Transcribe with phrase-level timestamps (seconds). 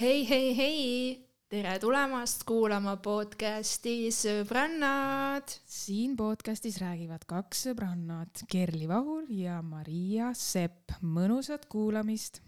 [0.00, 5.52] hei, hei, hei, tere tulemast kuulama podcasti Sõbrannad.
[5.68, 10.94] siin podcastis räägivad kaks sõbrannat, Kerli Vahur ja Maria Sepp.
[11.02, 12.40] mõnusat kuulamist.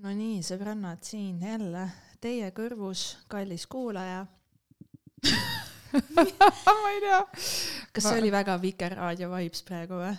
[0.00, 1.84] Nonii, sõbrannad, siin jälle
[2.20, 4.24] teie kõrvus, kallis kuulaja.
[6.08, 7.20] ma ei tea.
[7.92, 10.16] kas see oli väga Vikerraadio vibes praegu või?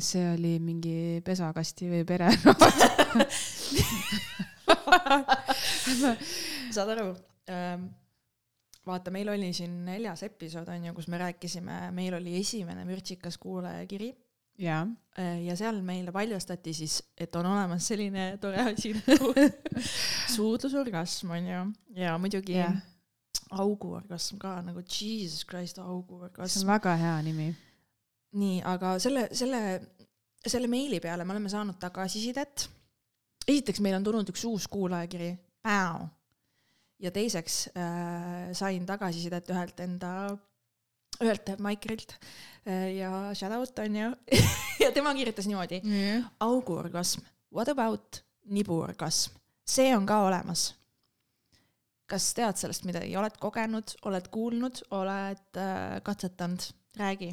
[0.00, 2.30] see oli mingi pesakasti või pere
[6.74, 7.08] saad aru?
[8.86, 13.38] vaata, meil oli siin neljas episood on ju, kus me rääkisime, meil oli esimene vürtsikas
[13.42, 14.12] kuulajakiri.
[14.58, 14.86] ja,
[15.46, 19.32] ja seal meile paljastati siis, et on olemas selline tore asi nagu
[20.36, 21.66] suudlusorgasm on ju,
[22.02, 22.74] ja muidugi jah,
[23.52, 27.48] auguorgasm ka nagu jesus christ see auguorgasm on väga hea nimi.
[28.40, 29.62] nii, aga selle, selle,
[30.46, 32.68] selle meili peale me oleme saanud tagasisidet.
[33.48, 35.32] Esiteks, meil on tulnud üks uus kuulajakiri,
[37.02, 40.12] ja teiseks äh, sain tagasisidet ühelt enda,
[41.22, 42.14] ühelt Maikrilt
[42.66, 44.12] äh, ja shout out on ju.
[44.82, 45.80] Ja tema kirjutas niimoodi.
[46.40, 47.20] auguorgasm,
[47.54, 49.36] what about nibuorgasm,
[49.66, 50.72] see on ka olemas.
[52.12, 56.66] kas tead sellest midagi, oled kogenud, oled kuulnud, oled äh, katsetanud,
[56.98, 57.30] räägi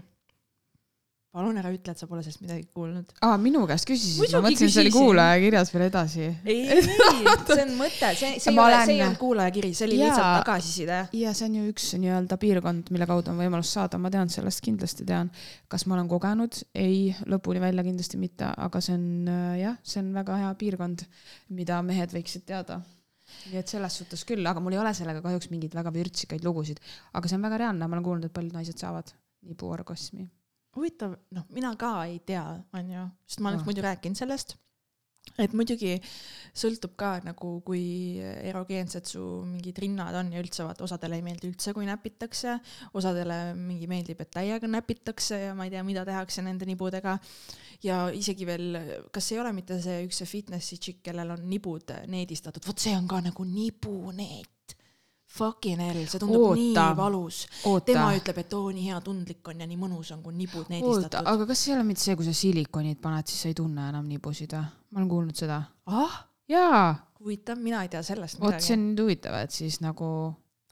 [1.30, 3.12] palun ära ütle, et sa pole sellest midagi kuulnud.
[3.26, 4.96] aa, minu käest küsisid, ma mõtlesin, see oli küsisin.
[4.96, 6.24] kuulajakirjas veel edasi.
[6.50, 9.70] ei, ei, see on mõte, see, see ei Ma ole olen-, see ei olnud kuulajakiri,
[9.78, 10.08] see oli Jaa.
[10.08, 10.98] lihtsalt tagasiside.
[11.20, 14.64] ja see on ju üks nii-öelda piirkond, mille kaudu on võimalus saada, ma tean sellest,
[14.66, 15.30] kindlasti tean.
[15.70, 16.64] kas ma olen kogenud?
[16.74, 21.06] ei, lõpuni välja kindlasti mitte, aga see on äh, jah, see on väga hea piirkond,
[21.60, 22.82] mida mehed võiksid teada.
[23.52, 26.82] nii et selles suhtes küll, aga mul ei ole sellega kahjuks mingeid väga vürtsikaid lugusid,
[27.14, 29.14] aga see on väga reaalne, ma olen kuulnud, et paljud naised saavad
[29.46, 30.26] nibuorgasmi.
[30.80, 33.70] Huvitav, noh, mina ka ei tea, onju, sest ma oleks Ah.
[33.70, 34.56] muidu rääkinud sellest.
[35.38, 35.94] et muidugi
[36.58, 38.18] sõltub ka nagu, kui
[38.50, 42.56] erogeensed su mingid rinnad on ja üldse vaata, osadele ei meeldi üldse, kui näpitakse,
[42.98, 47.20] osadele mingi meeldib, et täiega näpitakse ja ma ei tea, mida tehakse nende nibudega.
[47.84, 48.78] ja isegi veel,
[49.12, 52.96] kas ei ole mitte see üks see fitnessi tšikk, kellel on nibud needistatud, vot see
[52.98, 54.50] on ka nagu nibuneet.
[55.30, 56.58] Fucking hell, see tundub Oota.
[56.58, 57.44] nii valus
[57.86, 61.28] tema, ütleb, et oo nii hea tundlik on ja nii mõnus on, kui nibud needistatud.
[61.30, 64.08] aga kas ei ole mitte see, kui sa silikonid paned, siis sa ei tunne enam
[64.10, 64.66] nibusid või?
[64.90, 65.60] ma olen kuulnud seda.
[65.86, 66.16] ah,
[66.50, 68.74] jaa, huvitav, mina ei tea sellest vot see midagi.
[68.80, 70.10] on nüüd huvitav, et siis nagu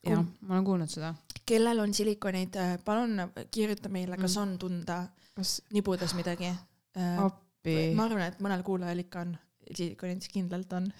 [0.07, 1.13] jah ma olen kuulnud seda.
[1.45, 4.41] kellel on silikonid, palun kirjuta meile, kas Mm.
[4.41, 4.97] on tunda
[5.37, 6.49] kas nibudes midagi.
[6.97, 7.93] appi?
[7.95, 9.37] ma arvan, et mõnel kuulajal ikka on,
[9.73, 10.91] silikonid kindlalt on.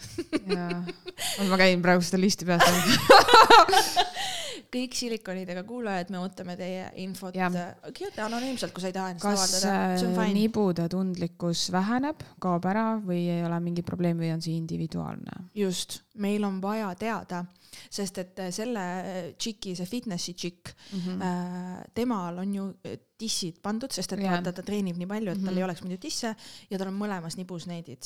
[1.49, 2.63] ma käin praegu seda listi peas.
[4.73, 9.37] kõik silikonidega kuulajad, me ootame teie infot kirjuta anonüümselt, kui sa ei taha ennast kas
[9.39, 14.33] avaldada, see on äh, nibude tundlikkus väheneb, kaob ära või ei ole mingit probleemi või
[14.35, 15.47] on see individuaalne?
[15.57, 17.45] just, meil on vaja teada,
[17.89, 21.21] sest et äh, selle tšiki, see fitnessi tšikk, Mhm.
[21.21, 24.31] äh, temal on ju äh, tissid pandud, sest et Jaa.
[24.37, 25.57] vaata, ta treenib nii palju, et tal Mhm.
[25.57, 26.35] ei oleks muidu tisse
[26.69, 28.03] ja tal on mõlemas nibus needid.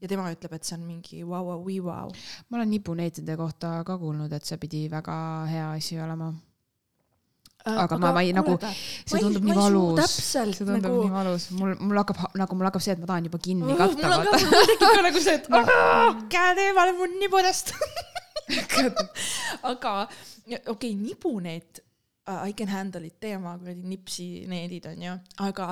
[0.00, 2.10] ja tema ütleb, et see on mingi vau, vau, vii, vau.
[2.50, 6.34] ma olen nibuneetide kohta ka kuulnud, et see pidi väga hea asi olema.
[7.68, 8.56] Aga ma- ma ei- nagu-
[9.04, 10.10] see tundub nii valus.
[10.10, 13.24] see tundub nagu nii valus, mul, mul hakkab, nagu mul hakkab see, et ma tahan
[13.24, 16.92] juba kinni mul katta, on ka, mul tekib ka nagu see, et "Aa, käed eemale
[16.96, 17.74] mu nibudest.
[19.72, 21.84] aga okei okay,, nibuneet,
[22.28, 25.14] I can handle it, tee oma kuradi nipsineedid onju,
[25.46, 25.68] aga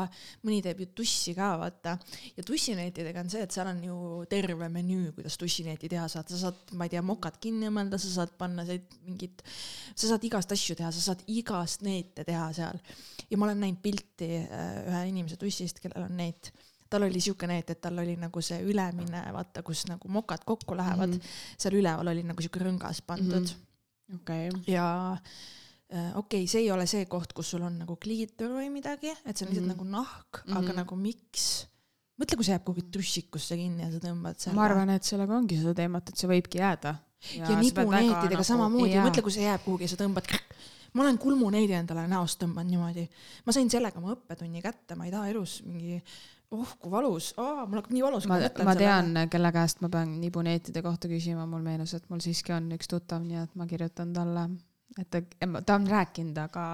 [0.47, 1.97] mõni teeb ju tussi ka vaata.
[2.33, 3.97] Ja tussineetidega on see, et seal on ju
[4.31, 8.15] terve menüü, kuidas tussineeti teha saad, sa saad, ma ei tea, mokad kinni õmmelda, sa
[8.15, 9.45] saad panna sealt mingit,
[9.93, 12.81] sa saad igast asju teha, sa saad igast neete teha seal.
[13.29, 16.55] ja ma olen näinud pilti äh, ühe inimese tussist, kellel on neet
[16.91, 20.77] tal oli siuke neet, et tal oli nagu see ülemine, vaata, kus nagu mokad kokku
[20.77, 21.55] lähevad mm, -hmm.
[21.59, 24.21] seal üleval oli nagu siuke rõngas pandud mm -hmm.
[24.21, 28.51] okei, ja äh, okei okay,, see ei ole see koht, kus sul on nagu kliitor
[28.51, 29.71] või midagi, et see on lihtsalt mm Mhm.
[29.71, 29.77] -hmm.
[29.77, 30.59] nagu nahk mm, -hmm.
[30.59, 30.65] Mhm.
[30.65, 31.67] aga nagu miks?
[32.21, 34.57] mõtle, kui see jääb kuhugi trussikusse kinni ja sa tõmbad selle.
[34.57, 36.95] ma arvan, et sellega ongi seda teemat, et see võibki jääda.
[37.35, 40.31] ja, ja nibuneetidega nagu, samamoodi, mõtle, kui see jääb kuhugi ja sa tõmbad.
[40.97, 43.05] ma olen kulmuneedi endale näost tõmbanud niimoodi.
[43.45, 46.01] ma sain sellega oma õppetunni kätte, ma ei taha elus mingi,
[46.55, 48.27] oh kui valus, mul hakkab nii valus.
[48.31, 52.55] ma, ma tean, kelle käest ma pean nibuneetide kohta küsima, mul meenus, et mul siiski
[52.57, 54.47] on üks tuttav, nii et ma kirjutan talle,
[54.99, 55.23] et ta,
[55.67, 56.67] ta on rääkinud, aga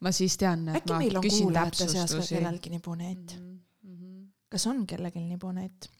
[0.00, 3.36] ma siis tean, et äkki meil on kuulajate seas ka kellelgi nibuneet?
[3.82, 4.22] Mhm.
[4.52, 5.90] kas on kellelgi nibuneet?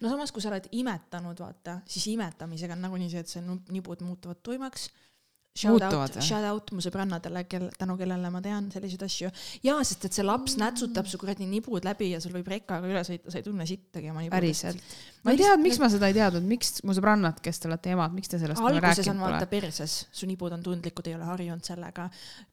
[0.00, 3.60] no samas, kui sa oled imetanud, vaata, siis imetamisega on nagunii see, et see nu-
[3.70, 4.88] nibud muutuvad tuimaks.
[5.58, 9.30] Shout out, shout out mu sõbrannadele, kel, tänu kellele ma tean selliseid asju.
[9.66, 13.02] jaa, sest et see laps nätsutab su kuradi nibud läbi ja sul võib rekaga üle
[13.06, 14.78] sõita, sa ei tunne sittagi oma nibudest.
[15.24, 18.14] Ma ei teadnud, miks ma seda ei teadnud, miks mu sõbrannad, kes te olete emad,
[18.16, 19.50] miks te sellest mulle alguses on rääkinud vaata pole?
[19.52, 22.06] perses, su nibud on tundlikud, ei ole harjunud sellega,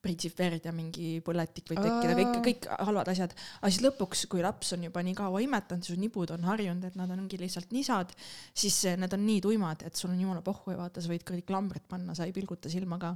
[0.04, 3.38] pritsib verd ja mingi põletik võib tekkida, kõik, kõik halvad asjad.
[3.62, 7.00] aga siis lõpuks, kui laps on juba nii kaua imetanud, su nibud on harjunud, et
[7.00, 8.12] nad ongi lihtsalt nisad,
[8.52, 11.28] siis eh, need on nii tuimad, et sul on jumala pohhu ja vaata, sa võid
[11.28, 13.16] kuradi klambrit panna, sa ei pilguta silma ka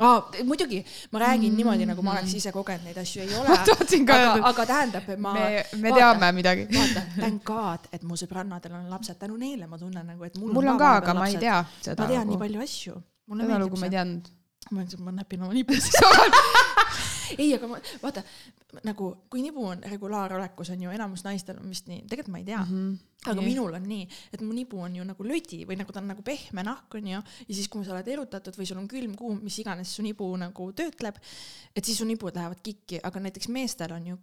[0.00, 0.80] aa, muidugi,
[1.12, 1.56] ma räägin mm -hmm.
[1.56, 5.34] niimoodi, nagu ma oleks ise kogenud neid asju, ei ole aga, aga tähendab, et ma,
[5.34, 6.00] me, me vaata.
[6.00, 6.66] teame midagi.
[6.78, 10.52] vaata, thank god, et mu sõbrannadel on lapsed, tänu neile ma tunnen nagu, et mul,
[10.52, 11.40] mul on ka, aga ma ei lapsed.
[11.40, 12.44] tea seda ma tean nii lugu.
[12.44, 13.02] palju asju.
[13.40, 14.28] seda lugu ma ei teadnud.
[14.70, 15.92] ma ütlesin, ma näpin oma nipusid.
[17.38, 18.22] ei, aga ma, vaata
[18.86, 22.46] nagu, kui nibu on regulaarolekus, on ju enamus naistel on vist nii, tegelikult ma ei
[22.46, 22.70] tea mm.
[22.70, 23.30] -hmm.
[23.32, 26.08] aga minul on nii, et mu nibu on ju nagu lödi või nagu ta on
[26.12, 29.16] nagu pehme nahk on ju, ja siis, kui sa oled erutatud või sul on külm
[29.16, 31.18] kuum, mis iganes su nibu nagu töötleb,
[31.76, 34.18] et siis su nibud lähevad kikki, aga näiteks meestel on ju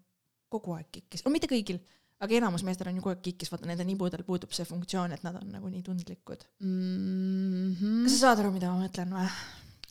[0.49, 1.79] kogu aeg kikkis, no mitte kõigil,
[2.23, 5.23] aga enamus meestel on ju kogu aeg kikkis, vaata nende nibudel puudub see funktsioon, et
[5.23, 6.47] nad on nagu nii tundlikud.
[6.63, 8.03] Mhm.
[8.03, 9.29] kas sa saad aru, mida ma mõtlen või?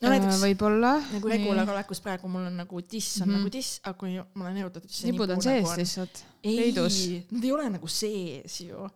[0.02, 0.92] No näiteks võib-olla.
[1.12, 3.36] nagu regularolekus praegu mul on nagu tiss on mm Mhm.
[3.36, 3.44] -hmm.
[3.46, 6.24] nagu tiss, aga kui ma olen erutatud, siis nipud on sees nagu lihtsalt.
[6.44, 6.98] ei leidus.,
[7.30, 8.88] nad ei ole nagu sees ju.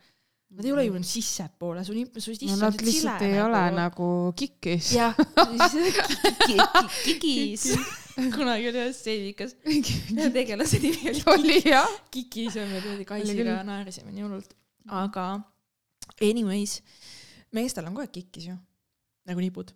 [0.50, 3.42] Nad ei ole ju sissepoole, su nip-, su tiss no on siuke lihtsalt sile ei
[3.42, 4.92] ole nagu kikkis.
[4.92, 5.14] jah,
[7.04, 7.66] kikis.
[8.36, 9.54] kunagi oli ühes seedikas,
[10.34, 11.88] tegelase nimi oli oli jah.
[12.10, 14.50] Kikis ja me Oli Kaisiga naersime nii hullult.
[14.88, 15.40] aga
[16.20, 16.80] anyways,
[17.52, 18.56] meestel on kogu aeg kikkis ju,
[19.30, 19.70] nagu nipud.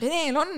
[0.00, 0.52] Reneel on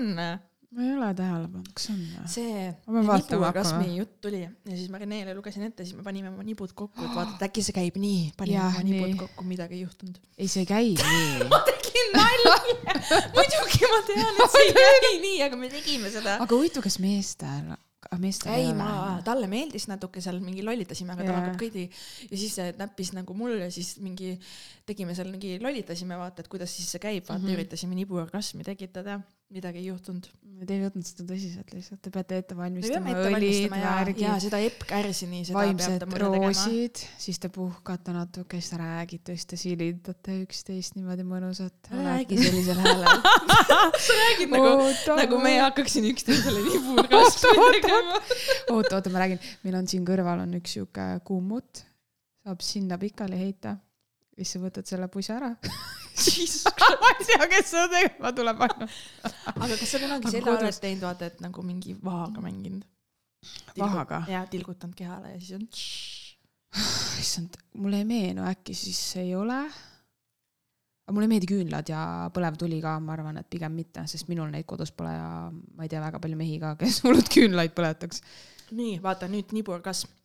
[0.75, 2.25] ma ei ole tähele pannud, kas on või?
[2.27, 3.85] see Ma hakkama.
[3.95, 7.13] jutt tuli ja siis ma Renele lugesin ette, siis me panime oma nibud kokku, et
[7.15, 8.33] vaata, et äkki see käib nii.
[8.39, 9.19] panime Jah, oma nibud nii.
[9.21, 10.19] kokku, midagi ei juhtunud.
[10.37, 11.47] ei, see ei käi nii.
[11.69, 12.57] tegin nalja.
[13.37, 14.75] muidugi ma tean, et see ei
[15.07, 16.35] käi nii, aga me tegime seda.
[16.43, 17.71] aga huvitav, kas meestel,
[18.21, 21.41] meestel ei, ma, talle meeldis natuke seal mingi lollitasime, aga ta Jaa.
[21.41, 21.85] hakkab kõidi
[22.31, 24.35] ja siis ta näppis nagu mul ja siis mingi
[24.85, 27.47] tegime seal mingi lollitasime, vaata, et kuidas siis see käib, vaata mm.
[27.47, 27.59] -hmm.
[27.59, 29.19] üritasime nibuorgasmi tekitada,
[29.53, 30.25] midagi ei juhtunud.
[30.65, 34.59] Te ei võtnud seda tõsiselt lihtsalt, te peate ette me valmistama ette õlid, värgid, seda
[34.63, 40.37] Epp Kärsini, seda vaimsed roosid, siis te puhkate natuke, siis te räägite, siis te silitate
[40.45, 41.91] üksteist niimoodi mõnusalt.
[41.91, 43.19] räägi sellisel häälel.
[44.07, 44.71] sa räägid nagu,
[45.19, 48.21] nagu meie hakkaksin üksteisele nibuorgasmi tegema.
[48.71, 51.83] oota, oota, ma räägin, meil on siin kõrval on üks sihuke kummut,
[52.47, 53.75] saab sinna pikali heita,
[54.39, 55.53] siis sa võtad selle pusa ära.
[57.01, 58.99] ma ei tea, kes seda tegema tuleb ainult.
[59.55, 62.85] aga kas sa kunagi seda kodus- oled teinud, vaata, et nagu mingi vahaga mänginud?
[63.77, 64.23] Vahaga?
[64.31, 65.67] jaa, tilgutanud kehale ja siis on.
[67.21, 69.59] issand, mulle ei meenu, äkki siis ei ole.
[71.05, 72.01] aga mulle ei meeldi küünlad ja
[72.33, 75.85] põlev tuli ka, ma arvan, et pigem mitte, sest minul neid kodus pole ja ma
[75.85, 78.23] ei tea väga palju mehi ka, kes hullult küünlaid põletaks.
[78.71, 80.09] nii, vaata nüüd nibuorgasm.
[80.09, 80.24] nii,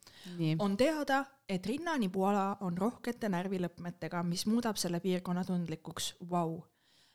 [0.58, 6.14] on teada, et rinnanibuala on rohkete närvilõpmetega, mis muudab selle piirkonna tundlikuks.
[6.30, 6.62] Vau.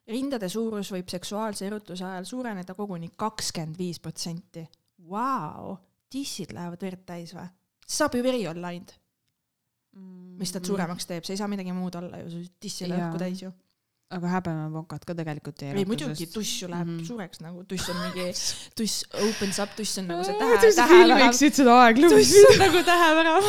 [0.07, 4.67] rindade suurus võib seksuaalse erutuse ajal suureneda koguni kakskümmend viis protsenti.
[5.09, 5.77] Vau,
[6.09, 7.47] tissid lähevad verd täis või?
[7.87, 8.93] saab ju veri olla ainult,
[9.93, 10.59] mis Mm.
[10.59, 13.17] nad suuremaks teeb, see ei saa midagi muud olla ju, su tiss ei lähe õhku
[13.19, 13.51] täis ju.
[14.13, 16.97] Aga häbemepokad ka tegelikult ei ei muidugi, tuss ju läheb mm.
[16.97, 17.07] -hmm.
[17.07, 18.27] suureks nagu, tuss on mingi,
[18.77, 21.33] tuss opens up, tuss on nagu see tähe, tähevärav.
[21.33, 22.13] seda aeglugu.
[22.13, 23.43] tuss on nagu tähevärav.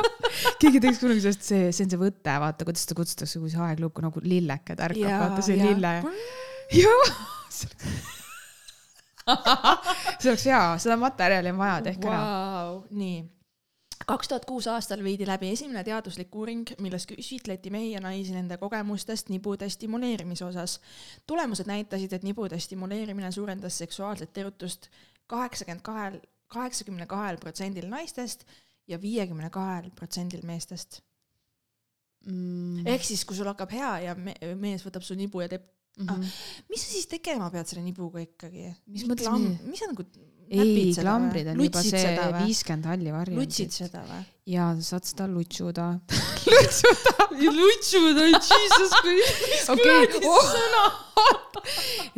[0.60, 3.62] keegi teeks kunagi sellest, see, see on see võte, vaata, kuidas seda kutsutakse, kui see
[3.64, 5.94] aeglugu nagu lillekad ärkab, vaata see lille.
[6.82, 7.04] jah.
[10.20, 12.20] see oleks hea, seda materjali on vaja, tehke ära.
[12.20, 13.22] Vau, nii.
[14.06, 18.58] Kaks tuhat kuus aastal viidi läbi esimene teaduslik uuring, milles küsitleti mehi ja naisi nende
[18.60, 20.80] kogemustest nibude stimuleerimise osas.
[21.26, 24.90] tulemused näitasid, et nibude stimuleerimine suurendas seksuaalset erutust
[25.26, 28.44] kaheksakümmend kahel, kaheksakümne kahel protsendil naistest
[28.88, 31.00] ja viiekümne kahel protsendil meestest.
[32.26, 32.86] Mm.
[32.86, 36.22] ehk siis, kui sul hakkab hea ja me mees võtab su nibu ja teeb, Mhm.
[36.70, 38.72] mis sa siis tegema pead selle nibuga ikkagi?
[38.90, 39.28] Mis mõttes
[39.62, 40.02] mis sa nagu
[40.48, 43.72] ei, klambrid on juba lutsid see viiskümmend halli lutsid varjundit.
[43.72, 44.22] seda või?
[44.46, 45.86] Ja sa saad seda lutsuda.
[47.58, 50.08] lutsuda, jesus Christ, okei,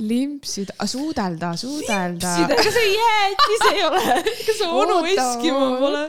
[0.02, 2.32] limpsida, suudelda, suudelda.
[2.50, 6.02] ega see jäätis ei ole, ega see onu Eskimo pole.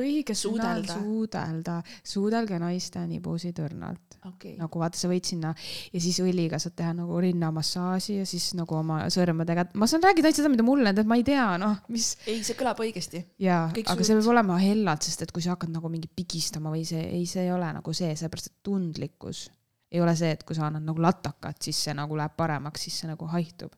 [0.00, 0.96] õige sõna Suudelda.
[0.96, 1.76] suudelda,
[2.14, 4.16] suudelge naiste nibusid õrnalt.
[4.26, 5.52] okei, nagu vaata, sa võid sinna
[5.92, 10.30] ja siis õliga saad teha nagu rinnamassaaži ja siis nagu oma sõrmedega, ma saan rääkida
[10.30, 13.24] ainult seda, mida mulle, et ma ei tea, noh, mis ei, see kõlab õigesti.
[13.42, 16.72] jaa, aga suud- see peab olema hellalt, sest et kui sa hakkad nagu mingi pigistama
[16.72, 19.46] või see, ei, see ei ole nagu see, sellepärast et tundlikkus
[19.92, 23.02] ei ole see, et kui sa annad nagu latakat, siis see nagu läheb paremaks, siis
[23.02, 23.74] see nagu haihtub.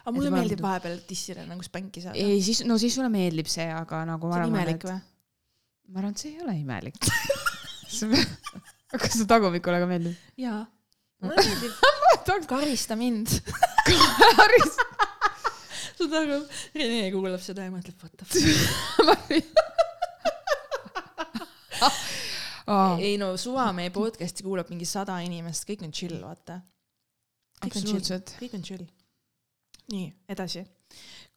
[0.00, 2.16] aga mulle Et meeldib vahepeal tissile nagu spänki saada.
[2.16, 4.88] ei, siis, no siis sulle meeldib see, aga nagu ma see on arvan, imelik et
[4.88, 4.98] või?
[5.92, 6.98] ma arvan, et see ei ole imelik
[9.02, 10.16] kas su tagumikule ka meeldib?
[10.40, 10.62] jaa,
[11.24, 11.72] mulle meeldib.
[12.48, 13.28] karista mind.
[15.98, 16.38] saad aru,
[16.76, 18.24] Rene kuulab seda ja mõtleb, what the
[19.44, 19.77] fuck.
[23.00, 26.60] Ei no suva meie podcast'i kuulab mingi sada inimest, kõik on chill, vaata.
[27.64, 28.34] absoluutselt.
[28.40, 28.84] kõik on chill.
[29.92, 30.64] nii, edasi.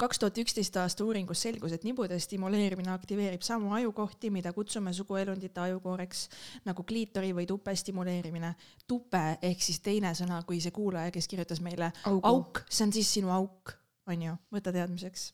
[0.01, 5.61] kaks tuhat üksteist aasta uuringus selgus, et nibude stimuleerimine aktiveerib samu ajukohti, mida kutsume suguelundite
[5.61, 6.23] ajukooreks
[6.65, 8.55] nagu kliitori või tupe stimuleerimine.
[8.87, 12.97] tupe ehk siis teine sõna kui see kuulaja, kes kirjutas meile augu, auk, see on
[12.97, 13.75] siis sinu auk,
[14.07, 15.31] onju, võta teadmiseks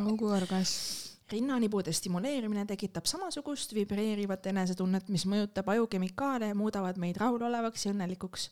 [0.00, 1.11] auguorgasm.
[1.32, 8.50] Rinnanibude stimuleerimine tekitab samasugust vibreerivat enesetunnet, mis mõjutab ajukemikaale ja muudavad meid rahulolevaks ja õnnelikuks.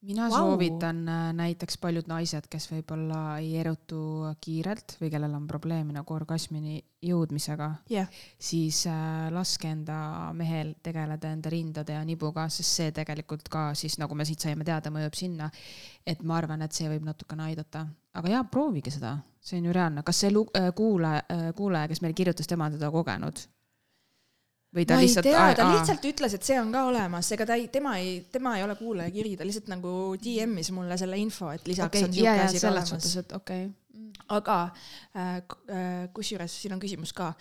[0.00, 0.36] mina wow.
[0.36, 6.14] soovitan äh, näiteks paljud naised, kes võib-olla ei erutu kiirelt või kellel on probleemi nagu
[6.14, 12.94] orgasmini jõudmisega, jah, siis äh, laske enda mehel tegeleda enda rindade ja nibuga, sest see
[12.96, 15.50] tegelikult ka siis nagu me siit saime teada, mõjub sinna.
[16.06, 17.84] et ma arvan, et see võib natukene aidata,
[18.18, 21.22] aga jaa, proovige seda, see on ju reaalne, kas see äh, kuulaja,
[21.56, 23.46] kuulaja, kes meile kirjutas, tema on teda kogenud?
[24.74, 27.46] või ta ma ei lihtsalt, tea, ta lihtsalt ütles, et see on ka olemas, ega
[27.48, 31.50] ta ei, tema ei, tema ei ole kuulajakiri, ta lihtsalt nagu DM-is mulle selle info,
[31.54, 34.12] et lisaks okei on okay,, siuke asi ka olemas okei okay..
[34.36, 37.32] aga äh, äh, kusjuures siin on küsimus ka,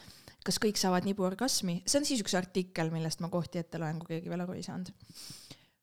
[0.45, 4.15] kas kõik saavad nibuorgasmi, see on siis üks artikkel, millest ma kohti ette loen, kui
[4.15, 4.89] keegi veel aru ei saanud.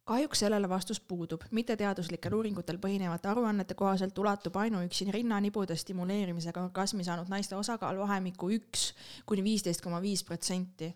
[0.07, 7.31] Kahjuks sellele vastus puudub, mitteteaduslikel uuringutel põhinevate aruannete kohaselt ulatub ainuüksi rinnanibude stimuleerimisega orgasmi saanud
[7.33, 8.93] naiste osakaal vahemikku üks
[9.27, 10.93] kuni viisteist koma viis protsenti.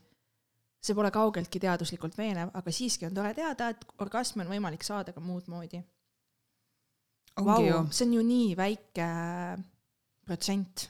[0.80, 5.12] see pole kaugeltki teaduslikult veenev, aga siiski on tore teada, et orgasmi on võimalik saada
[5.12, 5.82] ka muud moodi.
[7.66, 9.10] ju, see on ju nii väike
[10.24, 10.86] protsent,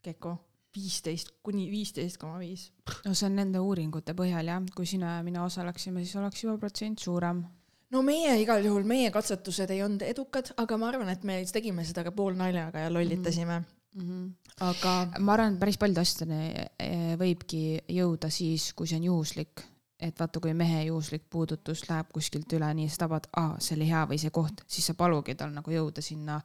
[0.00, 0.38] Keko,
[0.74, 2.70] viisteist kuni viisteist koma viis.
[3.04, 6.58] no see on nende uuringute põhjal jah, kui sina ja mina osaleksime, siis oleks juba
[6.58, 7.42] protsent suurem.
[7.90, 11.84] no meie igal juhul, meie katsetused ei olnud edukad, aga ma arvan, et me tegime
[11.84, 14.06] seda ka poolnaljaga ja lollitasime mm, Mhm.
[14.06, 14.32] -hmm.
[14.60, 19.64] aga ma arvan, et päris paljude asjadeni eh, võibki jõuda siis, kui see on juhuslik.
[20.00, 23.88] Et vaata, kui mehe juhuslik puudutus läheb kuskilt üle, nii sa tabad, aa, see oli
[23.90, 26.40] hea või see koht, siis sa palugi tal nagu jõuda sinna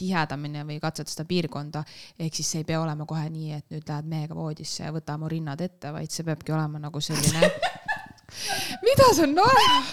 [0.00, 1.84] tihedamini või katsetada seda piirkonda.
[2.18, 5.18] ehk siis see ei pea olema kohe nii, et nüüd lähed mehega voodisse ja võta
[5.20, 7.50] mu rinnad ette, vaid see peabki olema nagu selline.
[8.86, 9.92] mida sa naerad?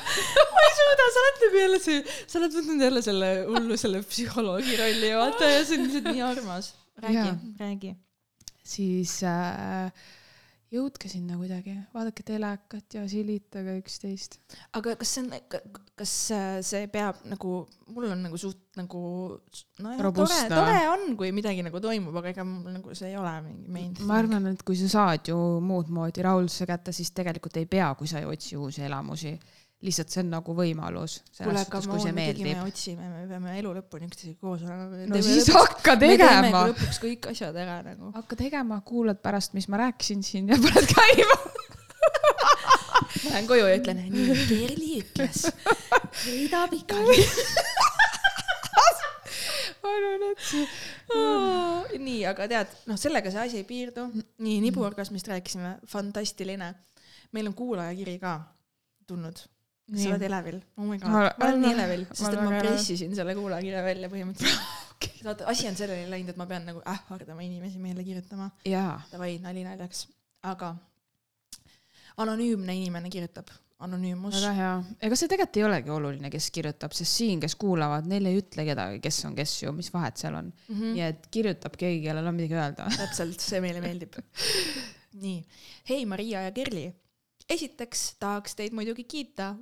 [0.54, 4.02] ma ei suuda, sa oled nagu jälle see, sa oled võtnud jälle selle hullu selle
[4.08, 6.74] psühholoogi rolli, vaata ja see on lihtsalt nii armas.
[7.04, 7.28] räägi
[7.60, 7.94] räägi.
[8.64, 9.92] siis äh,
[10.72, 14.38] jõudke sinna kuidagi, vaadake telekat ja silitage üksteist.
[14.78, 15.34] aga kas see on,
[16.00, 17.56] kas äh, see peab nagu,
[17.92, 19.02] mul on nagu suht nagu
[19.84, 23.34] nojah, tore, tore on, kui midagi nagu toimub, aga ega mul nagu see ei ole
[23.44, 23.98] mingi main.
[24.08, 27.92] ma arvan, et kui sa saad ju muud moodi rahulduse kätte, siis tegelikult ei pea,
[28.00, 29.36] kui sa ei otsi uusi elamusi.
[29.82, 31.20] Lihtsalt see on nagu võimalus.
[31.38, 35.06] kuule, aga me muidugi me otsime, me peame elu lõpuni üksteisega koos olema.
[35.10, 36.64] no siis hakka me teeme tegema.
[36.70, 38.12] lõpuks kõik asjad ära nagu.
[38.16, 41.38] hakka tegema, kuulad pärast, mis ma rääkisin siin ja paned käima.
[43.24, 45.48] ma lähen koju ja ütlen, nii, Kerli ütles,
[46.24, 47.26] sõida pikali.
[49.92, 50.68] arvan, et see.
[52.06, 54.06] nii, aga tead, noh, sellega see asi ei piirdu.
[54.46, 56.74] nii, nibuorgasmist rääkisime, fantastiline.
[57.32, 58.36] meil on kuulajakiri ka
[59.08, 59.42] tulnud.
[59.92, 63.36] Sa oled elevil, oh my god, Ma- olen nii elevil, sest et ma pressisin selle
[63.36, 65.18] kuulajakirja välja põhimõtteliselt.
[65.26, 68.52] vaata, asi on selleni läinud, et ma pean nagu ähvardama inimesi meile kirjutama.
[68.70, 70.06] jaa, Davai, nali naljaks,
[70.48, 70.76] aga
[72.22, 73.50] anonüümne inimene kirjutab,
[73.82, 74.36] anonüümus.
[74.38, 74.72] väga hea.
[75.08, 78.66] ega see tegelikult ei olegi oluline, kes kirjutab, sest siin, kes kuulavad, neil ei ütle
[78.68, 80.52] kedagi, kes on kes ju, mis vahet seal on.
[80.70, 80.94] Mhm.
[80.98, 82.88] nii et kirjutab keegi, kellel on midagi öelda.
[83.02, 84.18] täpselt, see meile meeldib.
[85.22, 85.40] nii,
[85.90, 86.90] hei Maria ja Kerli.
[87.52, 89.56] esiteks tahaks teid muidugi kiita.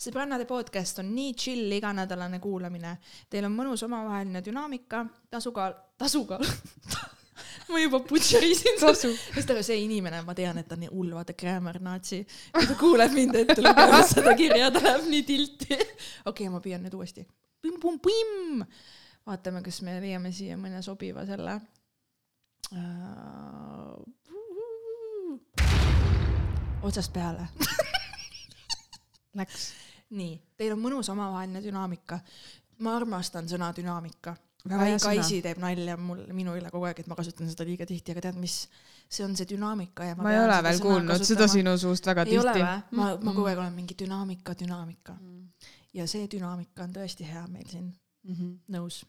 [0.00, 2.96] Sõbrannade podcast on nii chill iganädalane kuulamine.
[3.30, 6.44] Teil on mõnus omavaheline dünaamika, tasakaal, tasakaal.
[7.70, 8.92] ma juba butšerisin seda.
[8.92, 9.10] tasu.
[9.34, 12.22] sest aga see inimene, ma tean, et ta on nii hull, vaata grammar natsi.
[12.54, 15.76] kui ta kuuleb mind ette lugemas seda kirja, ta läheb nii tilti.
[15.76, 17.26] okei okay,, ma püüan nüüd uuesti.
[19.28, 21.60] Vaatame, kas me leiame siia mõne sobiva selle.
[26.88, 27.50] otsast peale.
[29.34, 29.72] Läks.
[30.10, 32.20] nii, teil on mõnus omavaheline dünaamika.
[32.78, 34.36] ma armastan sõna dünaamika.
[34.60, 34.98] Sõna.
[35.00, 38.26] Kaisi teeb nalja mul, minu üle kogu aeg, et ma kasutan seda liiga tihti, aga
[38.26, 38.56] tead, mis,
[39.08, 42.34] see on see dünaamika ja ma ei ole veel kuulnud seda sinu suust väga ei
[42.36, 42.66] tihti.
[42.98, 45.16] ma, ma kogu aeg olen mingi dünaamika, dünaamika.
[45.96, 47.88] ja see dünaamika on tõesti hea meil siin,
[48.24, 48.52] Mhm.
[48.68, 49.04] nõus.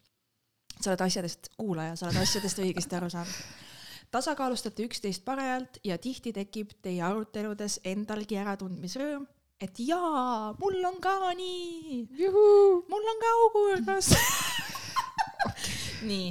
[0.79, 3.35] sa oled asjadest, kuulaja, sa oled asjadest õigesti aru saanud.
[4.11, 9.27] tasakaalustate üksteist parajalt ja tihti tekib teie aruteludes endalgi äratundmisrõõm,
[9.61, 12.07] et jaa, mul on ka nii,
[12.89, 14.09] mul on ka augurgas
[16.09, 16.29] nii.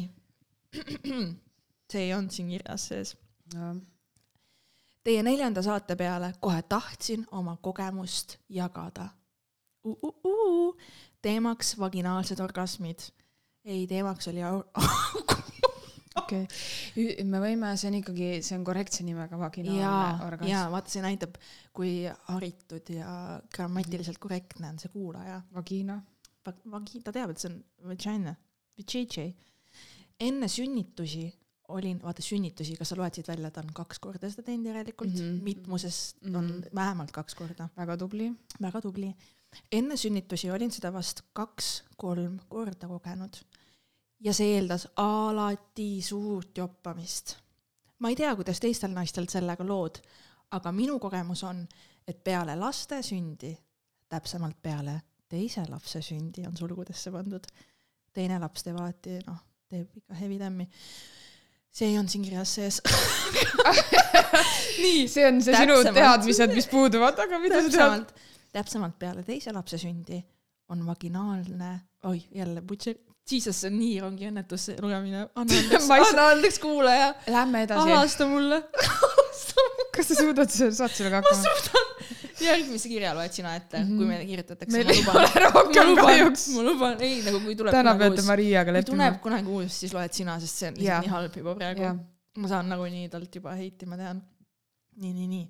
[1.90, 3.14] see ei olnud siin kirjas sees.
[5.04, 9.08] Teie neljanda saate peale kohe tahtsin oma kogemust jagada
[9.84, 9.96] uh,.
[10.02, 10.76] Uh, uh.
[11.22, 13.00] teemaks vaginaalsed orgasmid.
[13.64, 14.66] ei, teemaks oli au-
[16.18, 20.50] okei okay., me võime, see on ikkagi, see on korrektse nimega vaginaalne orgasm.
[20.50, 21.36] jaa, vaata, see näitab,
[21.76, 21.92] kui
[22.30, 23.10] haritud ja
[23.54, 25.40] grammatiliselt korrektne on see kuulaja.
[25.54, 26.00] Vagina.
[26.72, 27.60] Vagi-, ta teab, et see on
[27.92, 28.34] vagina,
[28.80, 29.34] vajayjay.
[30.20, 31.28] enne sünnitusi
[31.70, 35.12] olin, vaata sünnitusi, kas sa loed siit välja, ta on kaks korda seda teinud järelikult
[35.12, 35.20] mm.
[35.20, 35.42] -hmm.
[35.46, 36.38] mitmuses mm -hmm.
[36.38, 38.32] on vähemalt kaks korda, väga tubli.
[38.62, 39.14] väga tubli.
[39.72, 43.36] enne sünnitusi olin seda vast kaks-kolm korda kogenud
[44.20, 47.36] ja see eeldas alati suurt joppamist.
[47.98, 50.00] ma ei tea, kuidas teistel naistel sellega lood,
[50.56, 51.66] aga minu kogemus on,
[52.08, 53.52] et peale laste sündi,
[54.08, 55.00] täpsemalt peale
[55.30, 57.44] teise lapse sündi on sulgudesse pandud,
[58.14, 59.38] teine laps teeb alati, noh,
[59.70, 60.66] teeb ikka heavy tämmi.
[61.70, 62.80] see ei olnud siin kirjas sees
[64.82, 66.00] nii, see on see sinu Täpsemalt.
[66.00, 67.70] teadmised, mis puuduvad, aga mida sa tead?
[67.76, 68.14] täpsemalt,
[68.56, 70.18] täpsemalt peale teise lapse sündi
[70.70, 71.70] on vaginaalne,
[72.10, 72.98] oi jälle butcher,
[73.30, 77.64] Jesus, see on nii rongiõnnetus, see lugemine, anna andeks Ma ei saa- andeks kuulaja, Lähme
[77.66, 77.94] edasi.
[77.96, 78.62] avasta mulle
[79.96, 81.56] kas sa suudad, saad sellega ma hakkama?
[81.62, 83.96] suudan, järgmise kirja loed sina ette mm, -hmm.
[83.98, 86.46] kui meile kirjutatakse, meil ma ei ole rohkem ma kahjuks.
[86.54, 88.96] ma luban, ei nagu kui tuleb täna peate Mariaga leppima.
[88.96, 91.90] tuleb kunagi uus, siis loed sina, sest see on lihtsalt nii halb juba praegu
[92.38, 94.22] ma saan nagunii talt juba heiti, ma tean.
[95.00, 95.46] nii, nii, nii.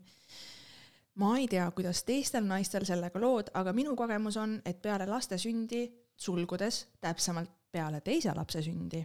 [1.20, 5.38] ma ei tea, kuidas teistel naistel sellega lood, aga minu kogemus on, et peale laste
[5.38, 5.84] sündi,
[6.20, 9.04] sulgudes, täpsemalt peale teise lapse sündi,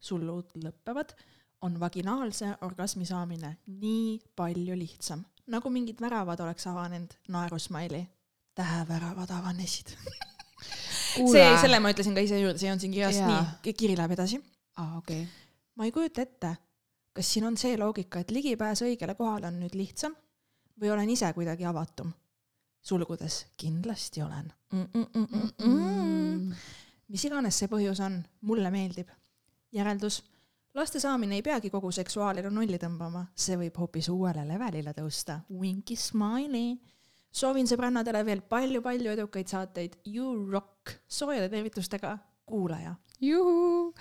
[0.00, 1.14] sullud lõpevad,
[1.66, 8.06] on vaginaalse orgasmi saamine nii palju lihtsam, nagu mingid väravad oleks avanenud, naerusmaili.
[8.56, 9.90] täheväravad avanesid.
[11.32, 13.40] see, selle ma ütlesin ka ise juurde, see on siin kirjas, Jaa.
[13.64, 14.40] nii, kiri läheb edasi
[14.76, 15.26] aa, okei.
[15.76, 16.54] ma ei kujuta ette,
[17.12, 20.16] kas siin on see loogika, et ligipääs õigele kohale on nüüd lihtsam
[20.80, 22.12] või olen ise kuidagi avatum?
[22.86, 24.88] sulgudes kindlasti olen mm.
[24.94, 26.54] -mm -mm -mm -mm.
[27.12, 29.10] Mis iganes see põhjus on, mulle meeldib.
[29.76, 30.22] järeldus,
[30.74, 35.40] laste saamine ei peagi kogu seksuaalelu nulli tõmbama, see võib hoopis uuele levelile tõusta.
[35.50, 36.76] Winky smiley.
[37.30, 39.98] soovin sõbrannadele veel palju-palju edukaid saateid.
[40.04, 40.96] You rock.
[41.08, 42.94] soojade tervitustega, kuulaja.
[43.20, 43.94] juhu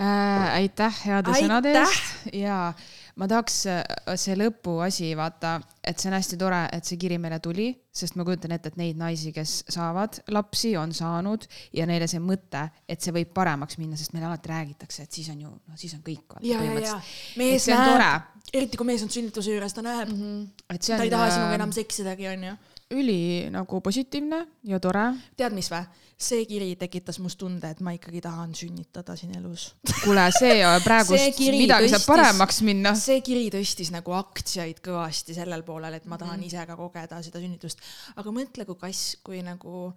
[0.00, 0.54] äh,.
[0.54, 1.42] aitäh heade Aitäh!
[1.42, 2.72] sõnade eest ja
[3.20, 3.82] ma tahaks äh,
[4.20, 8.26] see lõpuasi vaata, et see on hästi tore, et see kiri meile tuli, sest ma
[8.26, 11.46] kujutan ette, et neid naisi, kes saavad lapsi, on saanud
[11.76, 15.30] ja neile see mõte, et see võib paremaks minna, sest meile alati räägitakse, et siis
[15.34, 16.38] on ju, no siis on kõik.
[16.42, 17.00] ja, ja, ja
[17.38, 20.78] mees näeb eriti kui mees on sünnituse juures, ta näeb mm, -hmm.
[20.86, 22.54] ta ei taha sinuga enam seksidagi, onju.
[22.92, 25.06] Üli nagu positiivne ja tore.
[25.36, 25.84] tead, mis vä?
[26.24, 29.74] see kiri tekitas must tunde, et ma ikkagi tahan sünnitada siin elus.
[30.04, 32.94] kuule, see kiri midagi saab paremaks minna.
[32.98, 36.46] see kiri tõstis nagu aktsiaid kõvasti sellel poolel, et ma tahan Mhm.
[36.46, 37.78] ise ka kogeda seda sünnitust.
[38.16, 39.92] aga mõtle, kui kass, kui nagu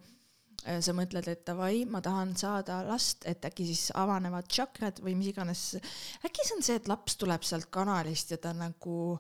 [0.66, 5.16] äh, sa mõtled, et davai, ma tahan saada last, et äkki siis avanevad tšakrad või
[5.16, 5.76] mis iganes.
[6.26, 9.20] äkki see on see, et laps tuleb sealt kanalist ja ta nagu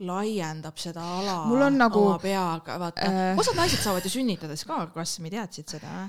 [0.00, 4.64] laiendab seda ala Mul on nagu- oma peaga, vaata äh, osad naised saavad ju sünnitades
[4.68, 6.08] ka orgasmi, teadsid seda?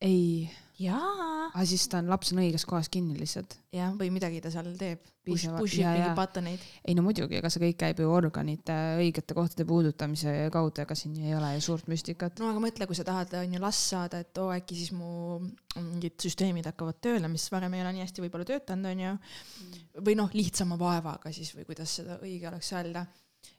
[0.00, 0.48] ei,
[0.80, 1.50] jaa.
[1.50, 3.56] aga siis ta on, laps on õiges kohas kinni lihtsalt.
[3.74, 5.02] jah, või midagi ta seal teeb.
[5.26, 6.14] push, ib mingeid jaa.
[6.16, 6.64] buttoneid.
[6.88, 11.18] ei no muidugi, ega see kõik käib ju organite õigete kohtade puudutamise kaudu, ega siin
[11.20, 12.40] ei ole ju suurt müstikat.
[12.40, 15.40] no aga mõtle, kui sa tahad, on ju last saada, et oo äkki siis mu
[15.76, 19.16] mingid süsteemid hakkavad tööle, mis varem ei ole nii hästi võib-olla töötanud, on ju.
[20.06, 23.06] või noh, lihtsama vaevaga siis või kuidas seda õige oleks öelda.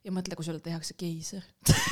[0.06, 1.46] ja mõtle, kui sulle tehakse keiser.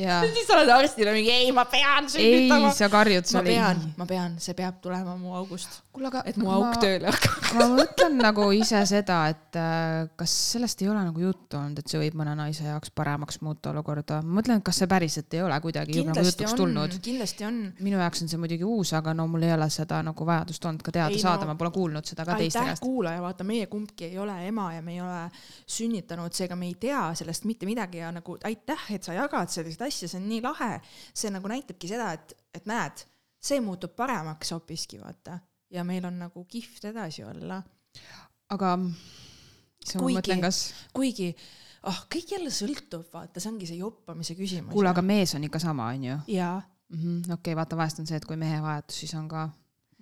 [0.00, 3.46] ja siis sa oled arstile mingi ei, ma pean ei sünnitama., sa karjud ma seal
[3.46, 5.80] pean, ma pean, see peab tulema mu august,
[6.24, 7.52] et mu auk tööle hakkaks.
[7.58, 11.92] ma mõtlen nagu ise seda, et äh, kas sellest ei ole nagu juttu olnud, et
[11.92, 14.20] see võib mõne naise jaoks paremaks muuta olukorda.
[14.24, 17.48] ma mõtlen, et kas see päriselt ei ole kuidagi nagu kindlasti jutuks on tulnud., kindlasti
[17.48, 17.60] on.
[17.80, 20.86] minu jaoks on see muidugi uus, aga no mul ei ole seda nagu vajadust olnud
[20.86, 22.84] ka teada Ei, ei, no- saada, ma pole kuulnud seda ka teiste käest.
[22.84, 25.20] kuulaja, vaata, meie kumbki ei ole ema ja me ei ole
[25.66, 29.89] sünnitanud, seega me ei tea sellest mitte midagi ja nagu aitäh, et sa jagad selliseid
[29.90, 30.72] asju, see on nii lahe.
[31.14, 33.04] see nagu näitabki seda, et, et näed,
[33.40, 35.38] see muutub paremaks hoopiski, vaata.
[35.70, 37.60] ja meil on nagu kihvt edasi olla.
[38.50, 38.74] aga
[39.84, 40.62] siis ma mõtlen, kas,
[40.96, 41.30] kuigi,
[41.82, 44.72] ah oh,, kõik jälle sõltub, vaata, see ongi see joppamise küsimus.
[44.74, 46.20] kuule, aga mees on ikka sama, onju.
[46.30, 46.58] jaa,
[47.36, 49.48] okei, vaata, vahest on see, et kui mehe vahetus, siis on ka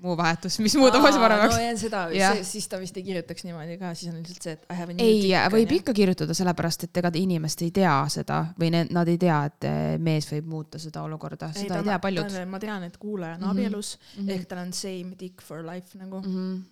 [0.03, 1.61] muu vahetus, mis muudab asja paremaks no.
[1.63, 2.03] ja seda
[2.47, 4.95] siis ta vist ei kirjutaks niimoodi ka, siis on lihtsalt see, et I have a
[4.95, 9.09] new ei võib ikka kirjutada, sellepärast et ega inimesed ei tea seda või need, nad
[9.11, 12.39] ei tea, et eh, mees võib muuta seda olukorda, seda ta- ei tea paljud.
[12.47, 13.51] ma tean, et kuulaja on Mhm.
[13.51, 14.31] abielus mm -hmm.
[14.35, 16.21] ehk tal on same dick for life nagu.
[16.23, 16.35] mm.
[16.35, 16.63] -hmm.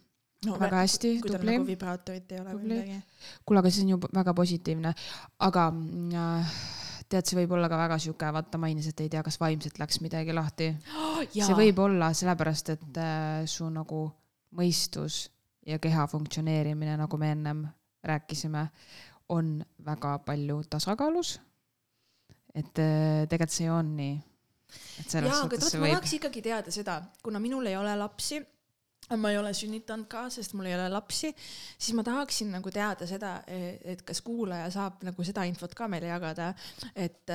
[0.46, 1.66] no, väga hästi, kui tal tubli nagu.
[1.66, 2.74] vibraatorit ei ole või Tubli.
[2.74, 3.02] midagi.
[3.46, 4.94] kuule, aga see on ju väga positiivne,
[5.38, 6.46] aga mm, äh,
[7.10, 10.00] tead, see võib olla ka väga sihuke, vaata mainis, et ei tea, kas vaimselt läks
[10.04, 10.70] midagi lahti.
[11.32, 14.04] see võib olla sellepärast, et äh, su nagu
[14.56, 15.26] mõistus
[15.66, 17.66] ja keha funktsioneerimine, nagu me ennem
[18.06, 18.66] rääkisime,
[19.34, 21.40] on väga palju tasakaalus.
[22.54, 24.14] et äh, tegelikult see on nii.
[25.12, 28.40] jaa, aga see ma tahaks ikkagi teada seda, kuna minul ei ole lapsi,
[29.14, 31.32] ma ei ole sünnitanud ka, sest mul ei ole lapsi,
[31.78, 36.10] siis ma tahaksin nagu teada seda, et kas kuulaja saab nagu seda infot ka meile
[36.10, 36.52] jagada,
[36.94, 37.34] et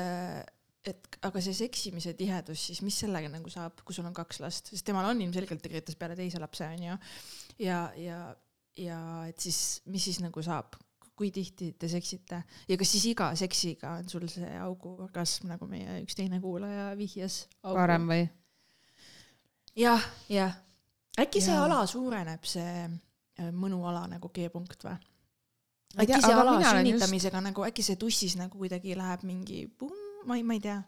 [0.81, 4.71] et aga see seksimise tihedus siis, mis sellega nagu saab, kui sul on kaks last,
[4.73, 6.95] sest temal on ilmselgelt, kirjutas peale teise lapse onju.
[7.61, 8.21] ja, ja,
[8.81, 10.79] ja et siis, mis siis nagu saab,
[11.17, 15.99] kui tihti te seksite ja kas siis iga seksiga on sul see auguorgasm, nagu meie
[16.01, 17.43] üks teine kuulaja vihjas?
[17.61, 18.25] parem või?
[19.77, 20.57] jah, jah.
[21.19, 21.65] Äkki see Jaa.
[21.67, 24.95] ala suureneb, see äh, mõnuala nagu G-punkt või?
[25.97, 27.47] Ei tea, äkki see ala sünnitamisega just...
[27.49, 30.79] nagu, äkki see tussis nagu kuidagi läheb mingi pumm, ma ei, ma ei tea.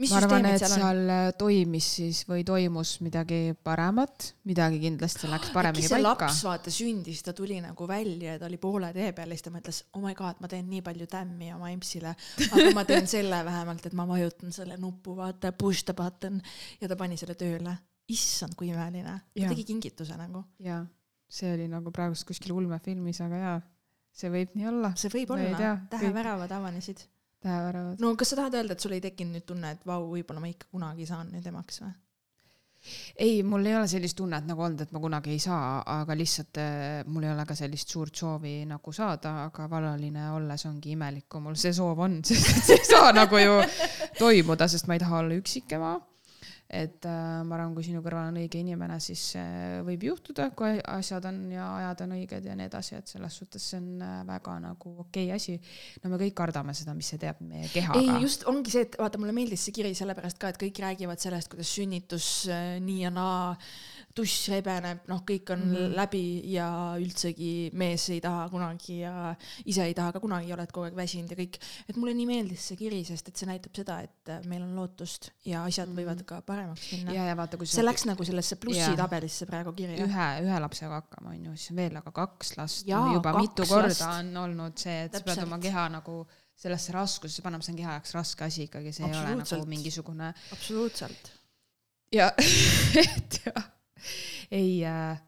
[0.00, 5.28] mis ma arvan, et seal seal äh, toimis siis või toimus midagi paremat, midagi kindlasti
[5.28, 8.60] läks äkki paremini see paika laps, vaata sündis, ta tuli nagu välja ja ta oli
[8.62, 11.50] poole tee peal ja siis ta mõtles, oh my god, ma teen nii palju tämmi
[11.58, 12.14] oma impsile,
[12.48, 16.38] aga ma teen selle vähemalt, et ma vajutan selle nupu, vaata, push the button
[16.80, 17.74] ja ta pani selle tööle.
[18.10, 20.82] issand, kui imeline, ta tegi kingituse nagu, jaa,
[21.30, 23.56] see oli nagu praegust kuskil ulmefilmis, aga jaa,
[24.22, 24.92] see võib nii olla.
[24.98, 27.06] see võib Ma olla täheväravad avanesid
[27.40, 28.00] täheväravad.
[28.02, 30.50] no kas sa tahad öelda, et sul ei tekkinud nüüd tunne, et vau, võib-olla ma
[30.50, 31.92] ikka kunagi saan nüüd emaks või?
[33.20, 36.60] ei, mul ei ole sellist tunnet nagu olnud, et ma kunagi ei saa, aga lihtsalt
[36.62, 41.26] äh, mul ei ole ka sellist suurt soovi nagu saada, aga vallaline olles ongi imelik,
[41.28, 43.58] kui mul see soov on, sest et see ei saa nagu ju
[44.18, 45.92] toimuda, sest ma ei taha olla üksikema.
[46.70, 50.78] Et äh, ma arvan, kui sinu kõrval on õige inimene, siis see võib juhtuda, kui
[50.92, 54.20] asjad on ja ajad on õiged ja nii edasi, et selles suhtes see on äh,
[54.28, 55.56] väga nagu okei okay asi.
[56.04, 57.98] no me kõik kardame seda, mis see teeb meie kehaga.
[57.98, 61.22] ei, just ongi see, et vaata, mulle meeldis see kiri sellepärast ka, et kõik räägivad
[61.22, 63.56] sellest, kuidas sünnitus äh, nii ja naa,
[64.14, 65.76] tuss rebeneb, noh, kõik on mm.
[65.76, 65.94] -hmm.
[65.96, 70.88] läbi ja üldsegi mees ei taha kunagi ja ise ei taha ka kunagi, oled kogu
[70.88, 71.60] aeg väsinud ja kõik.
[71.88, 74.74] et mulle nii meeldis see kiri, sest et see näitab seda, et äh, meil on
[74.76, 75.98] lootust ja asjad Mhm.
[75.98, 77.14] võivad ka paremaks minna.
[77.14, 80.06] ja, ja vaata, kui see läks nagu sellesse plussitabelisse praegu kirja.
[80.06, 82.86] ühe, ühe lapsega hakkama, onju, siis on veel aga kaks last.
[82.86, 84.06] Juba mitu korda last.
[84.06, 85.48] on olnud see, et sa pead Täpselt.
[85.48, 86.20] oma keha nagu
[86.60, 90.32] sellesse raskusesse panema, see on keha jaoks raske asi ikkagi, see ei ole nagu mingisugune
[90.52, 91.32] absoluutselt.
[92.12, 92.32] ja,
[93.04, 93.70] et jah,
[94.60, 95.20] ei äh,.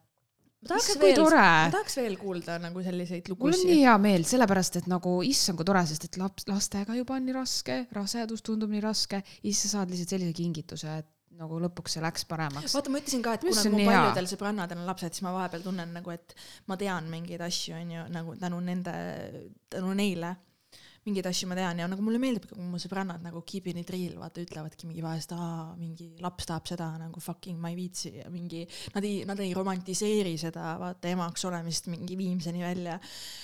[0.63, 1.47] ma tahaks veel, ma.
[1.75, 3.81] tahaks veel kuulda nagu selliseid mul on lugusid nii.
[3.85, 7.39] hea meel, sellepärast et nagu issand, kui tore, sest et laps, lastega juba on nii
[7.39, 11.11] raske, rasedus tundub nii raske, siis sa saad lihtsalt sellise kingituse, et
[11.43, 12.77] nagu lõpuks see läks paremaks.
[12.77, 13.99] vaata, ma ütlesin ka, et kuna arust see on mu nii hea.
[13.99, 16.37] paljudel sõbrannadel on lapsed, siis ma vahepeal tunnen nagu, et
[16.71, 18.97] ma tean mingeid asju, onju, nagu tänu nende,
[19.73, 20.37] tänu neile
[21.03, 23.91] mingeid asju ma tean ja nagu mulle meeldib, kui mu sõbrannad nagu keep in it
[23.91, 28.12] real, vaata ütlevadki mingi vahest, aa, mingi laps tahab seda nagu fucking ma ei viitsi
[28.21, 28.62] ja mingi,
[28.95, 33.01] nad ei, nad ei romantiseeri seda vaata emaks olemist mingi viimseni välja.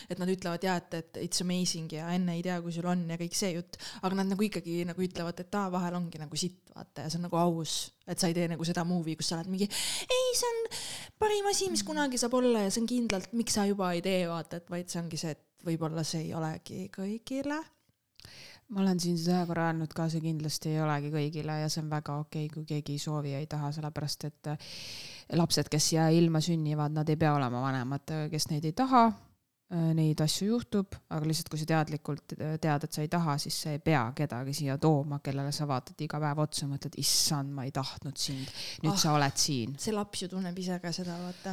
[0.09, 3.03] et nad ütlevad ja et, et it's amazing ja enne ei tea, kui sul on
[3.11, 6.39] ja kõik see jutt, aga nad nagu ikkagi nagu ütlevad, et aa, vahel ongi nagu
[6.39, 9.33] sitt, vaata ja see on nagu aus, et sa ei tee nagu seda movie, kus
[9.33, 10.63] sa oled mingi ei, see on
[11.19, 14.23] parim asi, mis kunagi saab olla ja see on kindlalt, miks sa juba ei tee,
[14.31, 17.59] vaata, et vaid see ongi see, et võib-olla see ei olegi kõigile.
[18.69, 21.83] ma olen siin seda ühe korra öelnud ka, see kindlasti ei olegi kõigile ja see
[21.83, 24.75] on väga okei okay,, kui keegi ei soovi ja ei taha, sellepärast et äh,
[25.37, 29.09] lapsed, kes siia ilma sünnivad, nad ei pea olema vanemad, kes neid ei taha.
[29.69, 33.75] Neid asju juhtub, aga lihtsalt kui sa teadlikult tead, et sa ei taha, siis sa
[33.75, 37.75] ei pea kedagi siia tooma, kellele sa vaatad iga päev otsa mõtled, issand, ma ei
[37.77, 38.49] tahtnud sind,
[38.81, 39.03] nüüd ah.
[39.03, 39.75] sa oled siin.
[39.77, 41.53] see laps ju tunneb ise ka seda, vaata.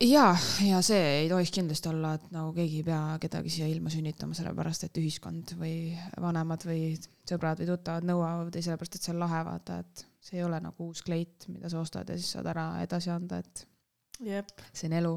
[0.00, 0.36] ja,
[0.66, 4.36] ja see ei tohiks kindlasti olla, et nagu keegi ei pea kedagi siia ilma sünnitama,
[4.36, 6.92] sellepärast et ühiskond või vanemad või
[7.28, 10.60] sõbrad või tuttavad nõuavad ja sellepärast, et see on lahe, vaata, et see ei ole
[10.64, 13.64] nagu uus kleit, mida sa ostad ja siis saad ära edasi anda, et
[14.26, 15.14] jep, see on elu,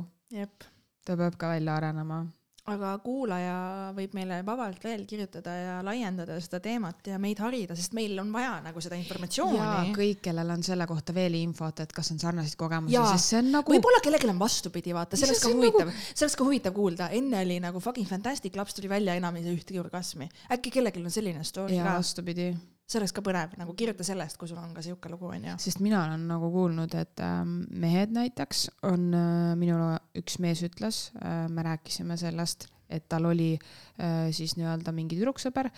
[1.05, 2.21] ta peab ka välja arenema.
[2.69, 3.53] Aga kuulaja
[3.97, 8.29] võib meile vabalt veel kirjutada ja laiendada seda teemat ja meid harida, sest meil on
[8.33, 9.93] vaja nagu seda ja informatsiooni.
[9.95, 13.49] kõik, kellel on selle kohta veel infot, et kas on sarnaseid kogemusi, sest see on
[13.57, 17.09] nagu võib-olla kellelgi on vastupidi, vaata, See ka nagu- huvitav, see oleks ka huvitav kuulda,
[17.17, 20.29] enne oli nagu fucking fantastic, laps tuli välja, enam ei saa ühtegi orgasmi.
[20.53, 22.51] äkki kellelgi on selline story ja ka, vastupidi,
[22.91, 25.55] see oleks ka põnev, nagu kirjuta sellest, kui sul on ka sihuke lugu, onju.
[25.63, 31.07] sest mina olen nagu kuulnud, et ähm, mehed näiteks on äh,, minule üks mees ütles
[31.21, 35.71] äh,, me rääkisime sellest, et tal oli äh, siis nii-öelda mingi tüdruksõber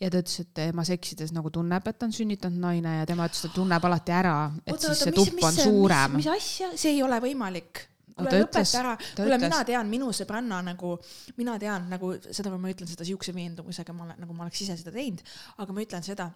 [0.00, 3.44] ja ta ütles, et tema seksides nagu tunneb, et on sünnitanud naine ja tema ütles,
[3.44, 6.18] et ta tunneb alati ära, et oota, siis see tupp on suurem.
[6.20, 7.86] mis asja, see ei ole võimalik.
[8.20, 10.92] Kuule ta lõpeta ära, kuule mina tean, minu sõbranna nagu,
[11.38, 14.76] mina tean nagu seda, ma ütlen seda siukse veendumusega, ma olen nagu ma oleks ise
[14.76, 15.22] seda teinud,
[15.62, 16.26] aga ma ütlen seda,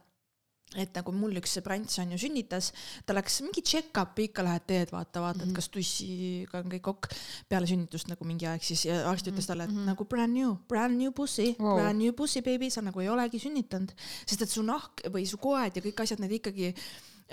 [0.80, 2.72] et nagu mul üks sõbrants on ju sünnitas,
[3.06, 5.50] ta läks mingi check-up'i ikka lähed teed, vaata, vaatad mm.
[5.50, 5.56] -hmm.
[5.56, 7.08] kas tussiga on kõik ok.
[7.48, 9.78] peale sünnitust nagu mingi aeg siis ja arst ütles talle, et mm.
[9.78, 9.92] -hmm.
[9.92, 13.38] nagu brand new, brand new pussy wow., brand new pussy baby, sa nagu ei olegi
[13.38, 13.94] sünnitanud,
[14.26, 16.74] sest et su nahk või su koed ja kõik asjad, need ikkagi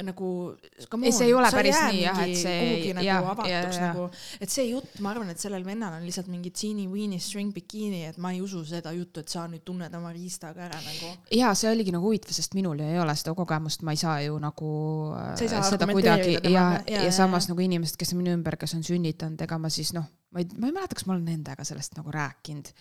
[0.02, 0.56] nagu.
[1.04, 3.88] Ei, see ei ole päris nii, jah, et see- kuhugi nagu jah, avatuks ja- ja-
[3.94, 4.06] nagu,
[4.42, 8.18] et see jutt, ma arvan, et sellel vennal on lihtsalt mingi teeny-weeny string bikini, et
[8.18, 11.12] ma ei usu seda juttu, et sa nüüd tunned oma riistaga ära nagu.
[11.32, 14.40] ja see oligi nagu huvitav, sest minul ei ole seda kogemust, ma ei saa ju
[14.40, 14.72] nagu
[15.18, 16.40] äh, seda kuidagi ja.
[16.44, 17.54] Ja, ja, ja, ja samas ja.
[17.54, 20.48] nagu inimesed, kes on minu ümber, kes on sünnitanud, ega ma siis noh, ma ei,
[20.58, 22.72] ma ei mäleta, kas ma olen nendega sellest nagu rääkinud.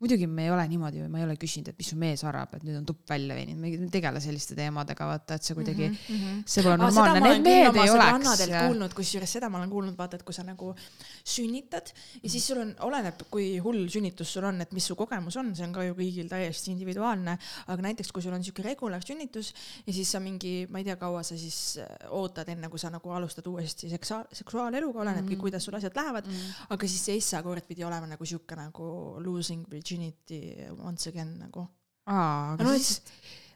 [0.00, 2.62] Muidugi me ei ole niimoodi, ma ei ole küsinud, et mis su mees arvab, et
[2.64, 5.98] nüüd on tupp välja veninud, me ei tegele selliste teemadega, vaata, et see kuidagi mm,
[6.08, 6.38] -hmm.
[6.48, 8.44] see pole normaalne, need mehed ei oleks.
[8.48, 10.72] kuulnud, kusjuures seda ma olen kuulnud, vaata, et kui sa nagu
[11.24, 15.36] sünnitad ja siis sul on, oleneb, kui hull sünnitus sul on, et mis su kogemus
[15.36, 17.36] on, see on ka ju kõigil täiesti individuaalne,
[17.66, 19.52] aga näiteks kui sul on siuke regularsünnitus
[19.86, 22.88] ja siis sa mingi, ma ei tea, kaua sa siis äh, ootad, enne kui sa
[22.88, 26.66] nagu alustad uuesti seksa-, seksuaaleluga, olenebki mm., kuidas sul asjad lähevad mm, -hmm.
[26.70, 30.40] aga siis see esmakord pidi olema nagu siuke nagu losing virginity
[30.78, 31.66] once again nagu.
[32.06, 33.02] aa, no aga et- siis,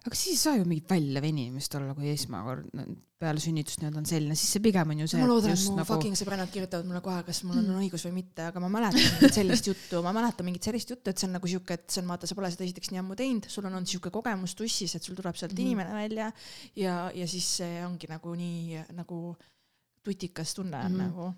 [0.04, 2.84] aga siis ei saa ju mingit väljavenimist olla, kui esmakord no,
[3.24, 5.62] peale sünnitust nii-öelda on selline, siis see pigem on ju see, ma et loodan, et
[5.70, 8.68] mu nagu fucking sõbrannad kirjutavad mulle kohe, kas mul on õigus või mitte, aga ma
[8.74, 11.86] mäletan mingit sellist juttu, ma mäletan mingit sellist juttu, et see on nagu siuke, et
[11.94, 14.54] see on vaata, sa pole seda esiteks nii ammu teinud, sul on olnud siuke kogemus
[14.58, 16.28] tussis, et sul tuleb sealt mm inimene välja
[16.76, 19.22] ja, ja siis see ongi nagu nii nagu
[20.04, 20.98] tutikas tunne on mm.
[20.98, 21.02] -hmm.
[21.02, 21.32] nagu.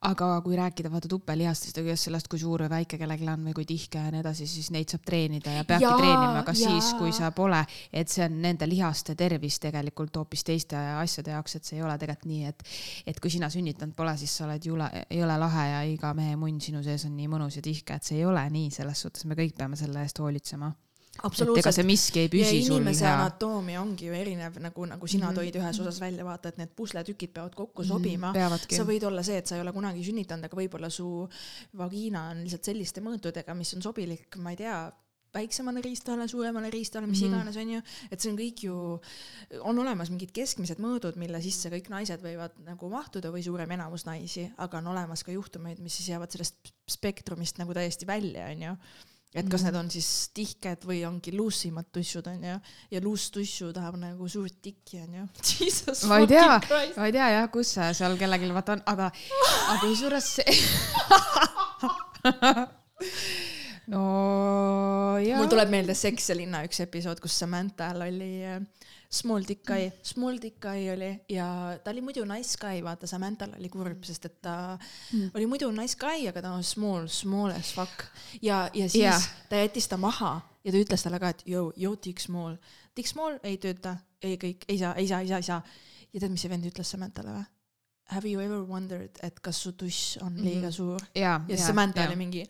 [0.00, 3.54] aga kui rääkida vaata tupelihastest ja kuidas sellest, kui suur või väike kellelgi on või
[3.54, 6.70] kui tihke ja nii edasi, siis neid saab treenida ja peabki Jaa, treenima ka jaa.
[6.70, 11.56] siis, kui sa pole, et see on nende lihaste tervis tegelikult hoopis teiste asjade jaoks,
[11.56, 12.62] et see ei ole tegelikult nii, et
[13.06, 16.36] et kui sina sünnitanud pole, siis sa oled jule, ei ole lahe ja iga mehe
[16.36, 19.24] munn sinu sees on nii mõnus ja tihke, et see ei ole nii, selles suhtes
[19.24, 20.72] me kõik peame selle eest hoolitsema.
[21.22, 25.30] Et ega see miski ei püsi sul inimese anatoomia ongi ju erinev, nagu, nagu sina
[25.30, 25.38] Mhm.
[25.38, 28.32] tõid ühes osas välja, vaata, et need pusletükid peavad kokku sobima.
[28.32, 28.84] peavadki sa.
[28.84, 31.28] võid olla see, et sa ei ole kunagi sünnitanud, aga võib-olla su
[31.76, 34.92] vagiina on lihtsalt selliste mõõtudega, mis on sobilik, ma ei tea,
[35.34, 37.34] väiksemale riistale, suuremale riistale, mis mm Mhm.
[37.34, 37.40] -hmm.
[37.50, 37.82] iganes, onju.
[38.12, 39.00] et see on kõik ju,
[39.62, 44.04] on olemas mingid keskmised mõõdud, mille sisse kõik naised võivad nagu mahtuda või suurem enamus
[44.06, 46.54] naisi, aga on olemas ka juhtumeid, mis siis jäävad sellest
[46.88, 48.76] spektrumist nagu täiesti välja, onju
[49.34, 49.66] et kas Mhm.
[49.66, 52.54] need on siis tihked või ongi luusimad tussud onju
[52.90, 55.26] ja luustussu tahab nagu suurt tikki onju.
[55.60, 56.60] Jesus ma ei tea
[56.96, 59.10] ma ei tea jah, kus see seal kellelgi vaata on, aga,
[59.74, 60.54] aga kusjuures see.
[63.92, 64.02] no
[65.20, 65.36] jaa.
[65.38, 68.60] mul tuleb meelde Seks ja linna üks episood, kus Samanthal oli äh,
[69.14, 71.46] small dick guy, small dick guy oli ja
[71.84, 74.56] ta oli muidu nice guy, vaata Samanthal oli kurb, sest et ta
[75.12, 75.30] mm.
[75.34, 78.04] oli muidu nice guy, aga ta on small, small as fuck
[78.42, 79.28] ja, ja siis yeah.
[79.48, 82.56] ta jättis ta maha ja ta ütles talle ka, et yo, yo dick small,
[82.96, 85.62] dick small ei tööta, ei kõik, ei saa, ei saa, ei saa, ei saa.
[86.14, 87.44] ja tead, mis see vend ütles Samanthale või?
[88.12, 90.72] Have you ever wondered, et kas su tuss on liiga Mhm.
[90.76, 91.00] suur?
[91.14, 92.42] ja, ja siis Samantha oli mingi,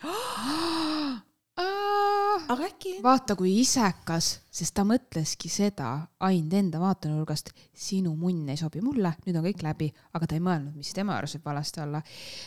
[1.62, 5.90] aga äkki vaata kui isekas, sest ta mõtleski seda
[6.26, 9.88] ainult enda vaatenurgast, sinu munn ei sobi mulle, nüüd on kõik läbi,
[10.18, 12.02] aga ta ei mõelnud, mis tema arust võib valesti olla.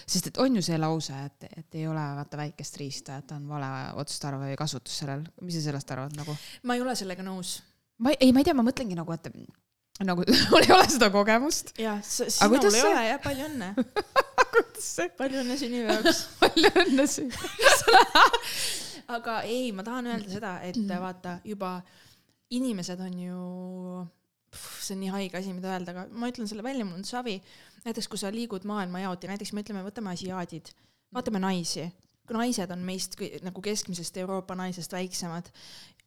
[0.06, 3.48] sest et on ju see lause, et, et ei ole vaata väikest riista, et on
[3.48, 6.36] vale otstarve või kasutus sellel, mis sa sellest arvad nagu?
[6.64, 7.62] ma ei ole sellega nõus
[7.98, 9.32] ma ei, ma ei tea, ma mõtlengi nagu, et
[10.06, 11.74] nagu mul ei ole seda kogemust.
[11.82, 13.72] jah, sinul ei see- ole jah, palju õnne.
[15.22, 16.20] palju õnne sünnipäevaks.
[16.44, 17.32] palju õnne siin.
[19.08, 21.02] Aga ei, ma tahan öelda seda, et Mm.
[21.02, 21.82] vaata juba
[22.52, 24.08] inimesed on ju,
[24.82, 27.42] see on nii haige asi, mida öelda, aga ma ütlen selle välja, mul on savi.
[27.86, 30.74] näiteks kui sa liigud maailma jaoti, näiteks me ütleme, võtame asiaadid,
[31.14, 31.86] vaatame naisi,
[32.36, 35.50] naised on meist nagu keskmisest Euroopa naisest väiksemad,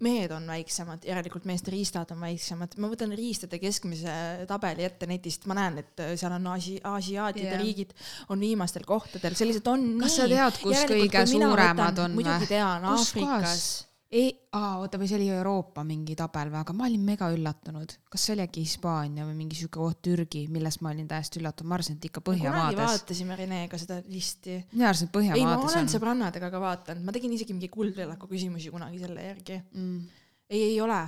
[0.01, 4.15] mehed on väiksemad, järelikult meeste riistad on väiksemad, ma võtan riistade keskmise
[4.49, 7.61] tabeli ette netist, ma näen, et seal on asi-, asiaatide yeah.
[7.61, 7.93] riigid
[8.33, 12.17] on viimastel kohtadel, lihtsalt on kas nii sa tead, kus Järelikult, kõige suuremad võtan- on
[12.17, 12.53] muidugi või?
[12.55, 13.69] tean, Aafrikas.
[14.11, 17.93] ei, aa, oota, või see oli Euroopa mingi tabel või, aga ma olin mega üllatunud.
[18.11, 21.71] kas see oli äkki Hispaania või mingi sihuke koht Türgi, millest ma olin täiesti üllatunud,
[21.71, 22.81] ma arvasin, et ikka kunagi Põhjamaades.
[22.81, 24.57] vaatasime Renega seda listi.
[24.73, 25.93] mina arvasin, et ei, ma Põhjamaades olen on.
[25.95, 29.61] sõbrannadega ka vaatanud, ma tegin isegi mingi kuldvillaku küsimusi kunagi selle järgi.
[29.79, 30.03] Mm.
[30.51, 31.01] ei, ei ole,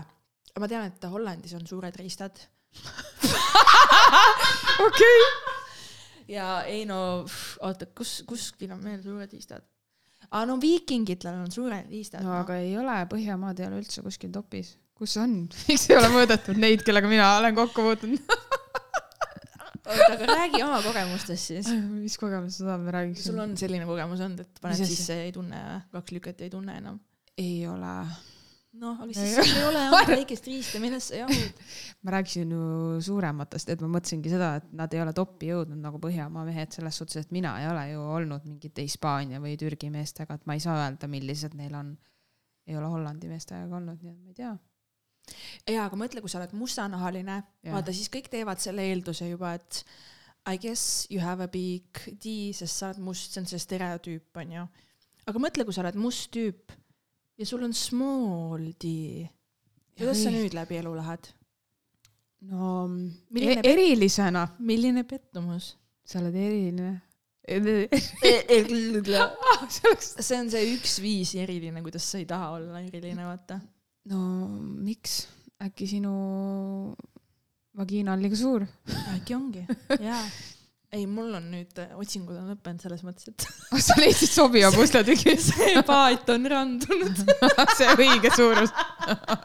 [0.60, 2.38] ma tean, et Hollandis on suured riistad
[4.86, 5.26] okei.
[6.38, 7.26] ja ei no,
[7.66, 9.66] oota, kus, kuskil on veel suured riistad?
[10.32, 14.32] Aa no viikingitel on suured riistad no aga ei ole, Põhjamaad ei ole üldse kuskil
[14.34, 14.76] topis.
[14.98, 15.42] kus on?
[15.68, 18.20] miks ei ole mõõdetud neid, kellega mina olen kokku puutunud?
[19.86, 21.70] oota, aga räägi oma kogemustest siis.
[21.90, 23.26] mis kogemus sa tahad, me räägiks?
[23.28, 25.62] sul on selline kogemus olnud, et paned sisse, ei tunne,
[25.94, 27.00] kaks lüket ei tunne enam?
[27.40, 27.96] ei ole.
[28.80, 31.62] noh, aga siis sul ei ole ainult väikest riista, millest sa jahud.
[32.04, 32.64] ma rääkisin ju
[33.04, 36.98] suurematest, et ma mõtlesingi seda, et nad ei ole toppi jõudnud nagu Põhjamaa mehed selles
[37.00, 40.64] suhtes, et mina ei ole ju olnud mingite Hispaania või Türgi meestega, et ma ei
[40.64, 41.96] saa öelda, millised neil on.
[42.66, 44.54] ei ole Hollandi meestega olnud, nii et ma ei tea.
[45.74, 49.85] jaa, aga mõtle, kui sa oled mustanahaline, vaata siis kõik teevad selle eelduse juba, et
[50.50, 54.32] I guess you have a big D, sest sa oled must, see on see stereotüüp,
[54.42, 54.64] onju.
[55.30, 56.81] aga mõtle, kui sa oled must tüüp
[57.42, 58.85] ja sul on small D.
[59.98, 61.24] kuidas sa nüüd läbi elu lähed?
[62.50, 65.76] no Milline e erilisena, milline pettumus?
[66.07, 67.00] sa oled eriline.
[70.22, 73.59] see on see üks viis eriline, kuidas sa ei taha olla eriline, vaata.
[74.11, 74.18] no
[74.87, 75.26] miks,
[75.66, 76.14] äkki sinu
[77.78, 78.62] vagiina on liiga suur?
[79.16, 79.66] äkki ongi,
[79.98, 80.22] jaa.
[80.92, 83.46] ei, mul on nüüd, otsingud on lõppenud selles mõttes, et
[83.81, 87.22] sa leidsid sobiva pusletüki, see paat on randunud.
[87.78, 88.74] see õige suurus.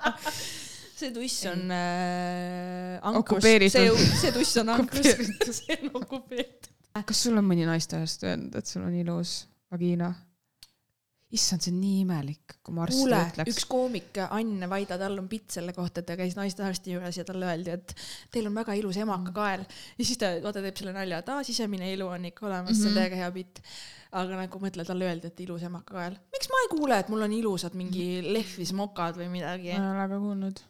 [0.99, 3.87] see tuss on äh, ankrus, see,
[4.19, 5.13] see tuss on ankrus,
[5.61, 6.71] see on okupeeritud.
[6.97, 9.39] kas sul on mõni naistearst öelnud, et sul on ilus
[9.71, 10.11] vagiina?
[11.35, 13.65] issand, see on nii imelik, kui ma arstile kuule, ütleks üks.
[13.67, 17.49] koomik Ann Vaida, tal on pilt selle kohta, et ta käis naistearsti juures ja talle
[17.49, 17.91] öeldi, et
[18.31, 19.65] teil on väga ilus emakakael.
[19.97, 22.75] ja siis ta, vaata, teeb selle nalja, et aa, sisemine ilu on ikka olemas mm,
[22.75, 22.81] -hmm.
[22.81, 23.01] see on Mhm.
[23.01, 23.61] täiega hea pilt.
[24.17, 26.15] aga nagu mõtle, talle öeldi, et ilus emakakael.
[26.31, 29.83] miks ma ei kuule, et mul on ilusad mingi lehvis mokad või midagi ma?
[29.83, 30.63] ei ole ka kuulnud.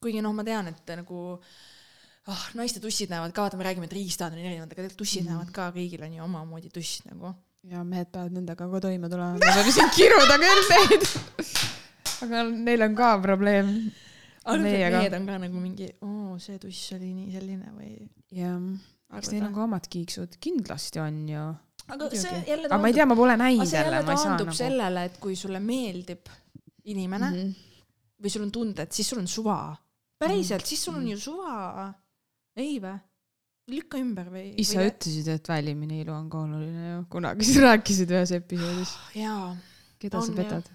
[0.00, 1.38] kuigi noh, ma tean, et nagu
[2.26, 5.24] ah, naiste tussid näevad ka, vaata, me räägime, et riistad on erinevad, aga tegelikult tussid
[5.26, 5.30] mm.
[5.30, 7.34] näevad ka, kõigil on ju omamoodi tuss nagu.
[7.68, 11.08] Ja mehed peavad nendega ka toime tulema, me võime siin kiruda küll neid.
[12.26, 13.74] aga neil on ka probleem.
[14.64, 17.96] mehed on ka nagu mingi, oo, see tuss oli nii selline või?
[18.36, 18.56] jah,
[19.18, 21.44] eks neil on ka omad kiiksud, kindlasti on ju.
[21.90, 24.52] aga see jälle aga ma ei tea, ma pole näinud jälle, ma ei saa taandub
[24.52, 24.60] nagu.
[24.62, 26.32] sellele, et kui sulle meeldib
[26.88, 27.36] inimene mm.
[27.36, 27.84] -hmm.
[28.24, 29.60] või sul on tunded, siis sul on suva.
[30.18, 31.92] päriselt, siis sul on ju suva.
[32.56, 32.96] ei vä?
[33.70, 34.48] Lükka ümber või?
[34.62, 38.92] issa ütlesid, et välimine ilu on ka oluline ju, kunagi sa rääkisid ühes episoodis.
[39.18, 39.54] jaa.
[40.00, 40.68] keda On, sa petad?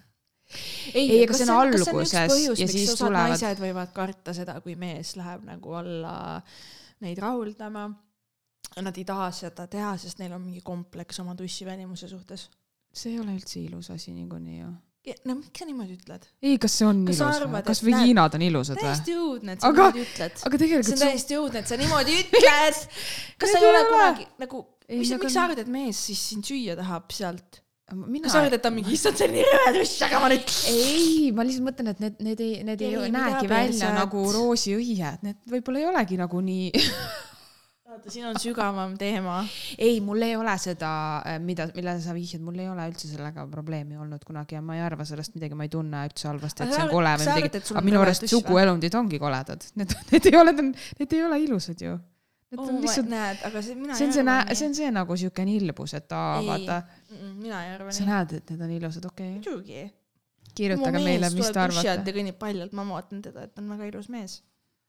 [0.94, 5.16] ei, Ei, aga see on alguses ja siis tulevad- naised võivad karta seda, kui mees
[5.18, 6.16] läheb nagu alla
[7.00, 7.88] neid rahuldama.
[8.82, 12.48] Nad ei taha seda teha, sest neil on mingi kompleks oma tussi välimuse suhtes.
[12.96, 14.68] see ei ole üldse ilus asi niikuinii ju.
[15.28, 16.24] No miks sa niimoodi ütled?
[16.42, 18.86] ei, kas see on Kas ilus või kas et vagiinad on ilusad või?
[18.86, 20.40] täiesti õudne, et sa Aga- niimoodi ütled.
[20.40, 22.80] aga see tegelikult on su- täiesti õudne, et sa niimoodi ütled.
[23.44, 26.76] kas sa ei ole kunagi nagu, mis, miks sa arvad, et mees siis sind süüa
[26.80, 27.62] tahab sealt?
[27.94, 30.18] mina kas sa arvad, et ta on mingi, issand, see on nii rõve tuss, aga
[30.24, 30.48] ma nüüd.
[30.74, 35.22] ei, ma lihtsalt mõtlen, et need, need ei, need ei Ei, näegi välja nagu roosiõied,
[35.22, 36.72] need võib-olla ei olegi nagu nii.
[37.96, 39.36] vaata, siin on sügavam teema.
[39.78, 40.90] ei, mul ei ole seda,
[41.42, 44.84] mida, millele sa vihjad, mul ei ole üldse sellega probleemi olnud kunagi ja ma ei
[44.86, 47.36] arva sellest midagi, ma ei tunne üldse halvasti, et see on sa kole või sa
[47.38, 51.40] midagi et aga minu arust suguelundid ongi koledad, need, need ei ole, need ei ole
[51.46, 51.96] ilusad ju.
[52.46, 55.46] Need on lihtsalt, näed, aga see, mina see on see see on see nagu siuke
[55.48, 56.82] nilbus, et aa, vaata,
[57.26, 58.10] mina ei arva sa nii.
[58.12, 59.40] näed, et need on ilusad, okei okay..
[59.40, 59.86] muidugi.
[60.56, 64.38] kirjutage meile, mis te arvate kõnnib paljalt, ma vaatan teda, et on väga ilus mees.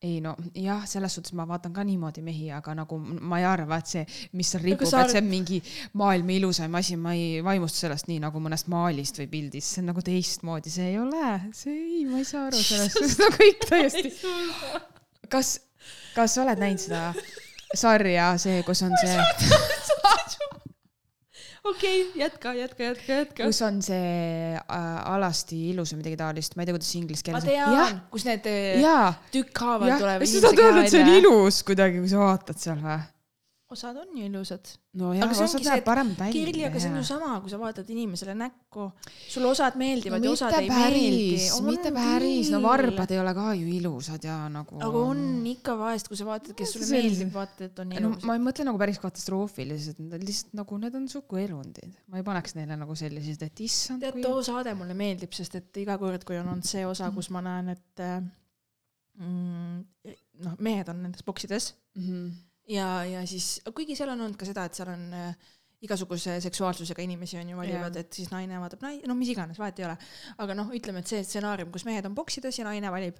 [0.03, 3.79] Ei no jah, selles suhtes ma vaatan ka niimoodi mehi, aga nagu ma ei arva,
[3.81, 4.03] et see,
[4.38, 5.57] mis seal ripub, et see on mingi
[5.97, 9.89] maailma ilusaim asi, ma ei vaimustu sellest nii nagu mõnest maalist või pildist, see on
[9.91, 13.65] nagu teistmoodi, see ei ole, see ei, ma ei saa aru sellest, see on kõik
[13.65, 14.13] täiesti.
[15.33, 15.55] kas,
[16.13, 17.03] kas sa oled näinud seda
[17.73, 19.17] sarja, see, kus on see,
[21.71, 23.49] okei, jätka, jätka, jätka, jätka.
[23.49, 27.36] kus on see äh, alasti ilus või midagi taolist, ma ei tea, kuidas see inglise
[27.36, 27.75] ma keeles on.
[27.75, 28.49] tean, kus need
[28.84, 32.82] jaa, tükkhaaval tulevad sa tahad öelda, et see on ilus kuidagi, kui sa vaatad seal
[32.84, 32.99] või?
[33.69, 34.69] Osad on ju ilusad.
[34.99, 36.32] no jah, Aga see osad et parem välja.
[36.32, 38.86] Kirli, aga see on ju sama, kui sa vaatad inimesele näkku.
[39.27, 41.58] sulle osad meeldivad no ja osad mitte ei meeldi päris,.
[41.67, 44.79] mitte päris, no varbad ei ole ka ju ilusad ja nagu.
[44.87, 45.21] aga on
[45.52, 48.23] ikka vahest, kui sa vaatad, kes sulle See- meeldib, vaatad, et on no ilus.
[48.29, 52.27] ma ei mõtle nagu päris katastroofilised, need on lihtsalt nagu need on suguelundid, ma ei
[52.31, 56.23] paneks neile nagu selliseid, et issand tead, too saade mulle meeldib, sest et iga kord,
[56.27, 58.08] kui on olnud see osa, kus ma näen, et
[59.19, 60.13] mm,
[60.46, 62.04] noh, mehed on nendes boksides mm.
[62.08, 62.35] -hmm.
[62.72, 65.54] ja, ja siis, kuigi seal on olnud ka seda, et seal on äh,
[65.86, 68.04] igasuguse seksuaalsusega inimesi on ju valivad Jaa.
[68.06, 69.98] et siis naine vaatab nai-, no mis iganes, vahet ei ole.
[70.44, 73.20] aga noh, ütleme, et see stsenaarium, kus mehed on boksides ja naine valib.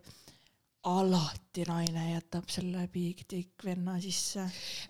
[0.88, 4.48] alati naine jätab selle big dick venna sisse.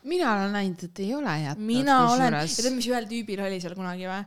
[0.07, 1.67] mina olen näinud, et ei ole jätnud.
[1.73, 4.23] mina olen, ja tead, mis ühel tüübil oli seal kunagi või?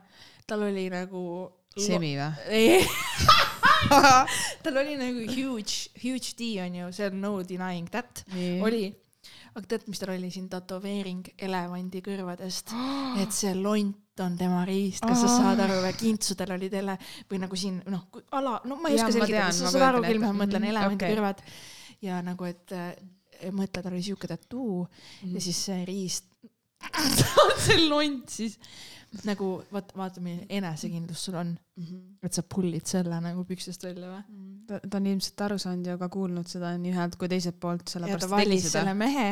[0.50, 1.24] tal oli nagu.
[1.80, 2.64] semi või?
[4.64, 8.26] tal oli nagu huge, huge D on ju, see on no denying that,
[8.60, 8.90] oli.
[9.54, 12.72] Aga tead, mis tal oli siin tätoveering elevandi kõrvadest,
[13.22, 16.96] et see lont on tema riist, kas sa saad aru või kintsudel oli tele
[17.30, 18.02] või nagu siin noh,
[18.36, 21.14] ala, no ma ei oska selgitada, sa saad aru küll, ma mõtlen Mhm, elevandi okei.
[21.14, 21.40] kõrvad.
[22.04, 22.92] Ja nagu, et äh,
[23.52, 24.86] mõtle, tal oli siuke tattoo
[25.22, 25.34] Mhm.
[25.34, 26.26] ja siis see riist,
[27.64, 28.56] see lont siis
[29.26, 31.52] nagu vaata, vaata, milline enesekindlus sul on,
[32.22, 34.20] et sa pull'id selle nagu pükstest välja või.
[34.68, 37.88] ta, ta on ilmselt aru saanud ja ka kuulnud seda nii ühelt kui teiselt poolt,
[37.90, 39.26] sellepärast ta valis seda selle, mehe,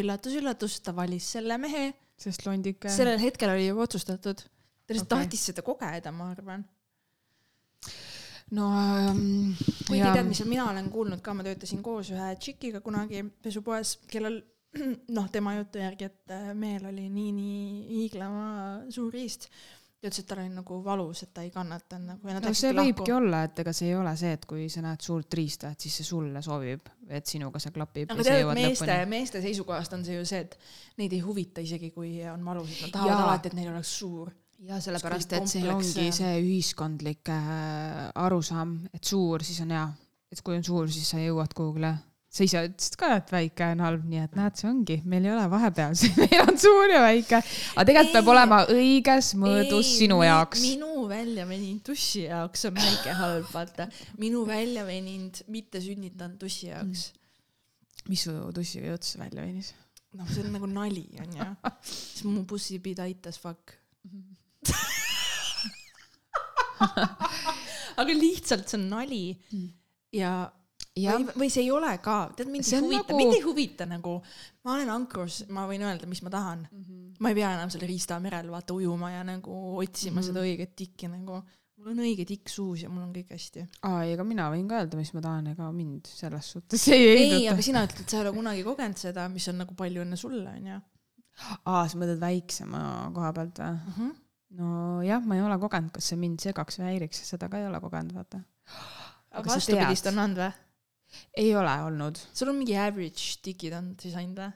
[0.00, 1.88] üllatus-üllatus, ta valis selle mehe,
[2.20, 2.86] sest londik.
[2.94, 4.46] sellel hetkel oli juba otsustatud.
[4.46, 5.26] ta lihtsalt Okei.
[5.26, 6.64] tahtis seda kogeda, ma arvan.
[8.54, 9.52] no ähm,
[9.88, 14.44] kuigi tead, mis mina olen kuulnud ka, ma töötasin koos ühe tšikiga kunagi pesupoes, kellel
[15.16, 18.44] noh, tema jutu järgi, et äh, mehel oli nii-nii hiiglama
[18.94, 19.48] suur riist.
[20.04, 22.50] ta ütles, et tal oli nagu valus, et ta ei kannatanud nagu ja nad no
[22.52, 25.36] see läksidki võibki olla, et ega see ei ole see, et kui sa näed suurt
[25.38, 29.10] riista, et siis see sulle sobib, et sinuga see klapib aga ja tead, meeste, lõpuni.
[29.14, 30.58] meeste seisukohast on see ju see, et
[31.00, 33.28] neid ei huvita isegi, kui on valus, et nad tahavad Jaa.
[33.30, 34.32] alati, et neil oleks suur.
[34.68, 39.86] ja sellepärast, et see ongi see ühiskondlik äh, arusaam, et suur, siis on hea.
[40.34, 41.94] et kui on suur, siis sa jõuad kuhugile.
[42.34, 45.32] Sa ise ütlesid ka, et väike on halb, nii et näed, see ongi, meil ei
[45.36, 47.38] ole vahepealsi, meil on suur ja väike.
[47.76, 48.32] aga tegelikult peab Ei.
[48.32, 50.64] olema õiges mõõdus sinu mi- jaoks.
[50.64, 53.86] minu välja veninud tussi jaoks on väike halb, vaata.
[54.18, 57.06] minu välja veninud, mitte sünnitanud tussi jaoks.
[58.10, 59.70] mis su tussiga jutt siis välja venis?
[60.18, 61.48] noh, see on nagu nali, onju.
[61.86, 63.78] siis mu pussipid aitas, fuck.
[68.02, 69.24] aga lihtsalt see on nali
[70.10, 70.63] ja jah
[70.94, 74.12] või, või see ei ole ka, tead mind ei huvita nagu- mind ei huvita nagu,
[74.64, 76.68] ma olen ankrus, ma võin öelda, mis ma tahan.
[76.70, 77.00] Mhm.
[77.20, 80.20] ma ei pea enam selle riista merel vaata ujuma ja nagu otsima mm Mhm.
[80.20, 80.26] -hmm.
[80.26, 81.42] seda õiget tikki nagu.
[81.76, 83.66] mul on õige tikk suus ja mul on kõik hästi.
[83.82, 87.08] aa, ei, ega mina võin ka öelda, mis ma tahan, ega mind selles suhtes ei
[87.08, 87.62] ei, heiduta aga.
[87.62, 90.80] sina ütled, sa ei ole kunagi kogenud seda, mis on nagu palju õnne sulle, onju.
[91.66, 93.78] aa, sa mõtled väiksema koha pealt või?
[93.88, 94.10] Mhm.
[94.58, 97.80] nojah, ma ei ole kogenud, kas see mind segaks või häiriks, seda ka ei ole
[97.80, 98.40] kogenud, vaata.
[99.32, 100.52] aga vastupidist on olnud või?
[101.36, 102.20] Ei ole olnud.
[102.32, 104.52] sul on mingi average tikid on siis ainult või?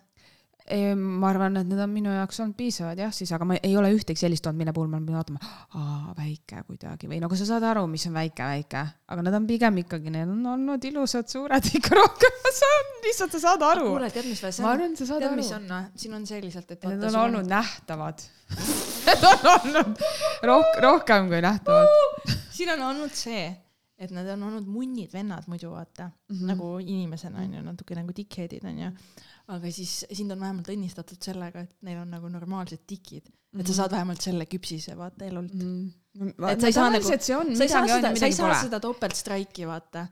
[0.68, 3.88] ma arvan, et need on minu jaoks olnud piisavad jah, siis, aga ma ei ole
[3.94, 7.64] ühtegi sellist olnud, mille puhul ma pean vaatama, aa, väike kuidagi või nagu sa saad
[7.70, 11.70] aru, mis on väike, väike, aga need on pigem ikkagi, need on olnud ilusad, suured
[11.78, 13.86] ikka rohkem, ma saan, lihtsalt sa saad aru.
[13.94, 14.74] kuule, tead, mis või see ma on?
[14.74, 15.52] arvan, et sa saad tead, aru mis.
[15.56, 16.02] on või?
[16.02, 18.26] siin on selliselt, et Need on sul olnud nähtavad.
[19.09, 20.04] Need on olnud
[20.52, 22.36] rohk-, rohkem kui nähtavad.
[22.52, 23.48] siin on olnud see,
[23.99, 26.40] et nad on olnud munnid vennad muidu vaata mm, Mhm.
[26.42, 26.46] -hmm.
[26.53, 28.90] nagu inimesena onju, natuke nagu dickhead'id onju.
[29.49, 33.28] aga siis sind on vähemalt õnnistatud sellega, et neil on nagu normaalsed tikid,
[33.59, 35.90] et sa saad vähemalt selle küpsise vaata elult mm.
[36.20, 36.28] mm..
[36.51, 38.61] Et sa ei saa nagu- sa ei saa seda, sa ei saa pole.
[38.62, 40.07] seda topeltstraiki vaata,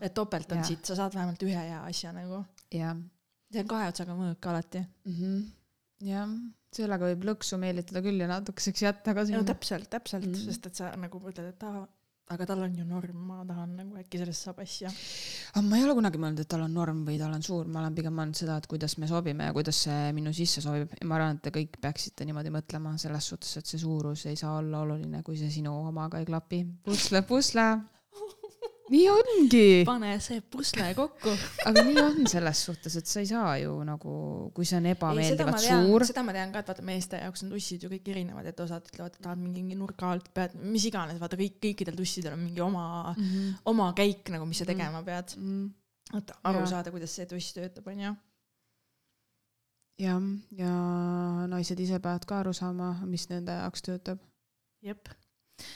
[0.00, 2.44] et topelt on siit, sa saad vähemalt ühe hea asja nagu.
[3.52, 4.86] see on kahe otsaga mõõk alati.
[5.06, 5.40] Mhm.
[6.02, 6.28] jah,
[6.72, 9.42] sellega võib lõksu meelitada küll ja natukeseks jätta ka no sinna.
[9.44, 10.40] täpselt, täpselt mm, Mhm.
[10.40, 10.44] -hmm.
[10.52, 11.86] sest et sa nagu mõtled, et aa,
[12.32, 14.90] aga tal on ju norm, ma tahan nagu äkki sellest saab asja.
[15.52, 17.82] aga ma ei ole kunagi mõelnud, et tal on norm või tal on suur, ma
[17.82, 21.08] olen pigem mõelnud seda, et kuidas me sobime ja kuidas see minu sisse sobib ja
[21.08, 24.58] ma arvan, et te kõik peaksite niimoodi mõtlema selles suhtes, et see suurus ei saa
[24.60, 26.64] olla oluline, kui see sinu omaga ei klapi.
[26.84, 27.68] pusle, pusle.
[28.92, 31.32] Nii ongi, pane see pusle kokku.
[31.68, 34.14] aga nii on selles suhtes, et sa ei saa ju nagu,
[34.56, 36.04] kui see on ebameeldivalt suur.
[36.08, 38.88] seda ma tean ka, et vaata meeste jaoks on tussid ju kõik erinevad, et osad
[38.90, 42.60] ütlevad, et tahad mingi nurga alt pead, mis iganes, vaata kõik, kõikidel tussidel on mingi
[42.64, 42.86] oma
[43.16, 43.38] mm, Mhm.
[43.38, 43.54] -hmm.
[43.72, 45.36] oma käik nagu, mis sa tegema pead.
[45.36, 45.70] Mm.
[46.18, 46.66] et aru Jaa.
[46.66, 48.14] saada, kuidas see tuss töötab, onju.
[49.98, 50.20] jah,
[50.58, 50.72] ja
[51.48, 54.18] naised ise peavad ka aru saama, mis nende jaoks töötab.
[54.82, 55.08] jep.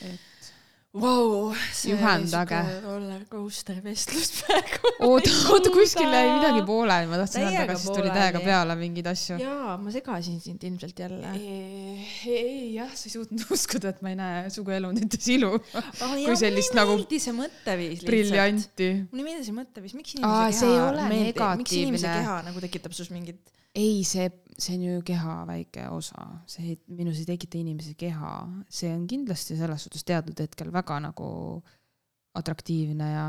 [0.01, 0.53] et
[0.95, 2.57] Vau, see Juhendage.
[2.57, 4.91] siuke rollercoaster vestlus praegu.
[5.05, 9.09] oota, oota, kuskil jäi midagi pooleli, ma tahtsin öelda, aga siis tuli täiega peale mingeid
[9.11, 9.37] asju.
[9.41, 11.33] jaa, ma segasin sind ilmselt jälle.
[11.35, 15.51] ei jah, sa ei suutnud uskuda, et ma ei näe suguelundites ilu,
[16.23, 18.09] kui sellist nagu mulle ei meeldi see mõtteviis lihtsalt.
[18.13, 18.89] briljanti.
[19.11, 22.07] mulle ei meeldi see mõtteviis, miks Aa, inimese see ei keha ole meeldib, miks inimese
[22.07, 22.25] negatiivne.
[22.25, 26.79] keha nagu tekitab sinus mingit ei, see, see on ju keha väike osa, see ei-
[26.97, 28.31] minus ei tekita inimese keha,
[28.69, 31.27] see on kindlasti selles suhtes teatud hetkel väga nagu
[32.37, 33.25] atraktiivne ja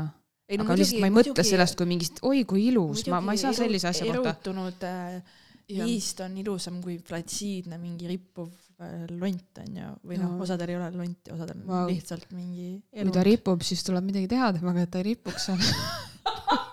[0.49, 3.41] ei aga lihtsalt ma ei mõtle sellest kui mingist, oi kui ilus, ma, ma ei
[3.41, 4.33] saa sellise asja kohta.
[4.33, 5.21] erutunud äh,
[5.69, 8.49] liist on ilusam kui flatsiidne mingi rippuv
[8.81, 11.83] äh, lont onju, või noh Jaa., osadel ei ole lonti, osadel on Vau.
[11.91, 15.61] lihtsalt mingi kui ta ripub, siis tuleb midagi teha temaga, et ta ei ripuks seal.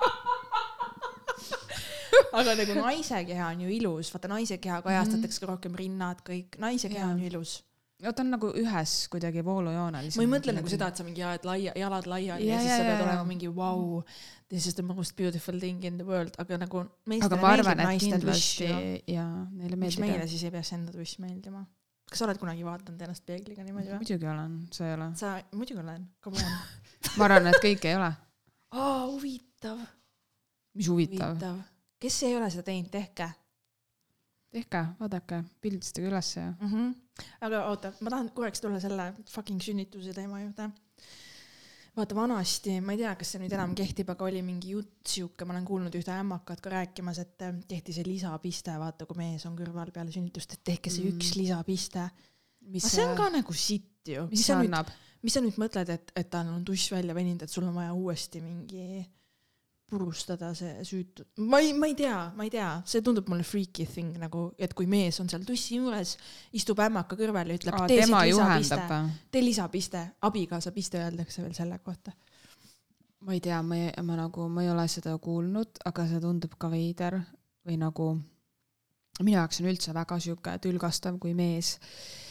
[2.41, 6.59] aga nagu naise keha on ju ilus, vaata naise keha kajastatakse ka rohkem rinnad, kõik,
[6.63, 7.15] naise keha Jaa.
[7.15, 7.55] on ju ilus.
[8.05, 10.11] no ta on nagu ühes kuidagi voolujoonel.
[10.17, 12.65] ma ei mõtle nagu seda, et sa mingi ajad laia, jalad laiali ja, Jaa, ja
[12.65, 13.31] siis jaa, sa pead jaa, olema jaa.
[13.31, 17.41] mingi vau wow,, this is the most beautiful thing in the world, aga nagu aga
[17.41, 19.17] ma arvan, et kindlasti tuss ju.
[19.17, 20.31] ja neile miks meeldib meile.
[20.31, 21.65] siis ei peaks enda tuss meeldima?
[22.07, 24.01] kas sa oled kunagi vaadanud ennast peegliga niimoodi või?
[24.03, 25.09] muidugi olen, sa ei ole.
[25.19, 26.59] sa, muidugi olen, come on.
[27.19, 28.11] ma arvan, et kõik ei ole.
[28.77, 29.81] aa, huvitav,
[30.79, 31.35] mis huvitav.
[31.35, 31.65] huvitav.
[32.01, 33.31] Kes ei ole seda teinud, tehke
[34.57, 36.51] tehke, vaadake, pildistage ülesse ja.
[36.61, 36.73] mm.
[36.73, 37.23] -hmm.
[37.49, 40.71] aga oota, ma tahan korraks tulla selle fucking sünnituse teema juurde.
[41.97, 45.47] vaata vanasti, ma ei tea, kas see nüüd enam kehtib, aga oli mingi jutt sihuke,
[45.49, 49.47] ma olen kuulnud ühte ämmakat ka rääkimas, et eh, tehti see lisapiste, vaata kui mees
[49.49, 51.17] on kõrval peale sünnitust, et tehke see Mm.
[51.17, 52.05] üks lisapiste.
[52.69, 54.27] aga see on ka nagu sitt ju.
[54.31, 54.93] mis sa nüüd, annab?
[55.23, 57.95] mis sa nüüd mõtled, et, et tal on tuss välja veninud, et sul on vaja
[57.95, 59.07] uuesti mingi
[59.87, 63.87] purustada see süütu, ma ei, ma ei tea, ma ei tea, see tundub mulle freaky
[63.87, 66.17] thing nagu, et kui mees on seal tussi juures,
[66.59, 71.79] istub ämmaka kõrval ja ütleb, tee siit lisapiste, tee lisapiste, abikaasa piste öeldakse veel selle
[71.87, 72.13] kohta.
[73.27, 76.59] ma ei tea, ma ei, ma nagu, ma ei ole seda kuulnud, aga see tundub
[76.59, 77.21] ka veider
[77.67, 78.13] või nagu
[79.23, 81.77] minu jaoks on üldse väga sihuke tülgastav, kui mees.
[81.77, 82.26] eh,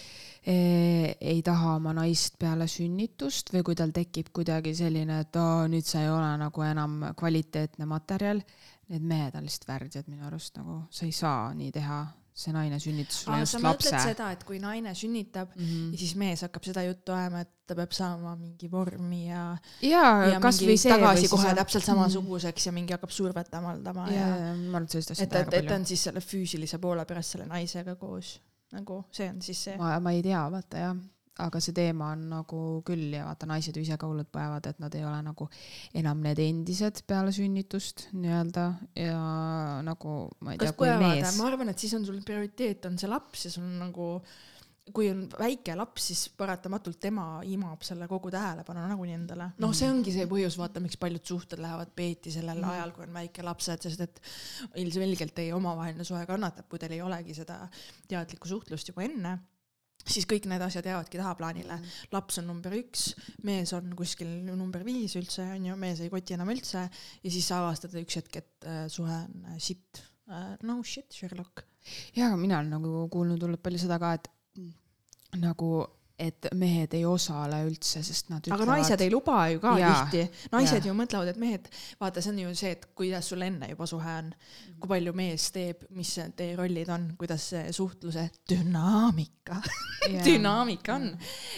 [0.46, 5.88] ei taha oma naist peale sünnitust või kui tal tekib kuidagi selline, et aa, nüüd
[5.88, 8.44] sa ei ole nagu enam kvaliteetne materjal.
[8.94, 12.04] Need mehed on lihtsalt värdjad minu arust nagu, sa ei saa nii teha,
[12.36, 13.90] see naine sünnitas sulle just lapse.
[14.04, 15.98] seda, et kui naine sünnitab Mm ja -hmm.
[15.98, 20.40] siis mees hakkab seda juttu ajama, et ta peab saama mingi vormi ja, ja ja
[20.40, 20.92] kasvõi see.
[20.92, 24.90] tagasi kohe täpselt samasuguseks ja mingi hakkab survet avaldama ja, ja, ja ma arvan, et
[24.90, 28.42] sellist asja et, et, et ta on siis selle füüsilise poole pärast selle naisega koos.
[28.74, 29.76] Nagu see on siis see.
[29.78, 30.96] ma, ma ei tea, vaata jah,
[31.46, 34.80] aga see teema on nagu küll ja vaata, naised ju ise ka hullult põevad, et
[34.84, 35.50] nad ei ole nagu
[36.00, 38.66] enam need endised peale sünnitust nii-öelda.
[39.00, 39.22] Ja
[39.86, 43.00] nagu ma ei tea, kui põevad, mees ma arvan, et siis on sul prioriteet on
[43.02, 44.10] see laps ja sul on nagu
[44.94, 49.50] kui on väike laps, siis paratamatult tema imab selle kogu tähelepanu nagunii endale.
[49.64, 52.70] noh, see ongi see põhjus, vaata, miks paljud suhted lähevad peeti sellel Mhm.
[52.70, 54.22] ajal, kui on väikelapsed, sest et
[54.76, 57.68] ilmselgelt teie omavaheline suhe kannatab, kui teil ei olegi seda
[58.08, 59.40] teadlikku suhtlust juba enne
[60.06, 61.80] siis kõik need asjad jäävadki tahaplaanile.
[62.12, 66.52] laps on number üks, mees on kuskil number viis üldse onju, mees ei koti enam
[66.54, 70.56] üldse ja siis sa avastad üks hetk, et äh, suhe on äh, sitt äh,.
[70.64, 71.66] no shit, Sherlock.
[72.16, 74.30] ja aga mina olen nagu kuulnud hullult palju seda ka, et
[75.42, 75.86] nagu,
[76.16, 80.48] et mehed ei osale üldse, sest nad aga naised ei luba ju ka Jaa, tihti,
[80.54, 80.88] naised jaa.
[80.88, 81.66] ju mõtlevad, et mehed,
[82.00, 84.30] vaata, see on ju see, et kuidas sul enne juba suhe on,
[84.80, 89.58] kui palju mees teeb, mis teie rollid on, kuidas see suhtluse dünaamika,
[90.28, 91.10] dünaamika on.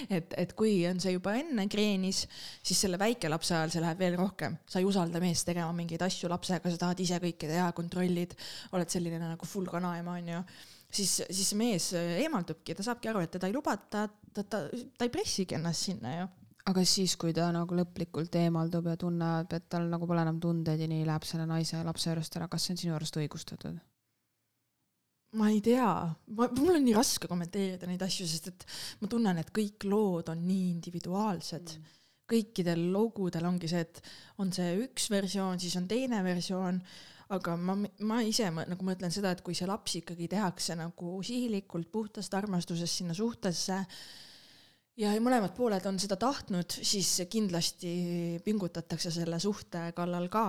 [0.10, 2.24] et, et kui on see juba enne kreenis,
[2.66, 6.34] siis selle väikelapse ajal see läheb veel rohkem, sa ei usalda meest tegema mingeid asju
[6.34, 8.34] lapsega, sa tahad ise kõike teha, kontrollid,
[8.74, 10.42] oled selline nagu full kanaema onju
[10.94, 15.14] siis, siis mees eemaldubki, ta saabki aru, et teda ei lubata, ta, ta, ta ei
[15.14, 16.30] pressigi ennast sinna ju.
[16.68, 20.82] aga siis, kui ta nagu lõplikult eemaldub ja tunneb, et tal nagu pole enam tundeid
[20.84, 23.78] ja nii läheb selle naise ja lapse juurest ära, kas see on sinu arust õigustatud?
[25.38, 25.90] ma ei tea,
[26.38, 28.66] ma, mul on nii raske kommenteerida neid asju, sest et
[29.02, 31.98] ma tunnen, et kõik lood on nii individuaalsed mm..
[32.32, 34.02] kõikidel logudel ongi see, et
[34.44, 36.80] on see üks versioon, siis on teine versioon,
[37.36, 37.76] aga ma,
[38.08, 42.34] ma ise mõ- nagu mõtlen seda, et kui see laps ikkagi tehakse nagu sihilikult puhtast
[42.38, 43.82] armastusest sinna suhtesse
[44.98, 50.48] ja mõlemad pooled on seda tahtnud, siis kindlasti pingutatakse selle suhte kallal ka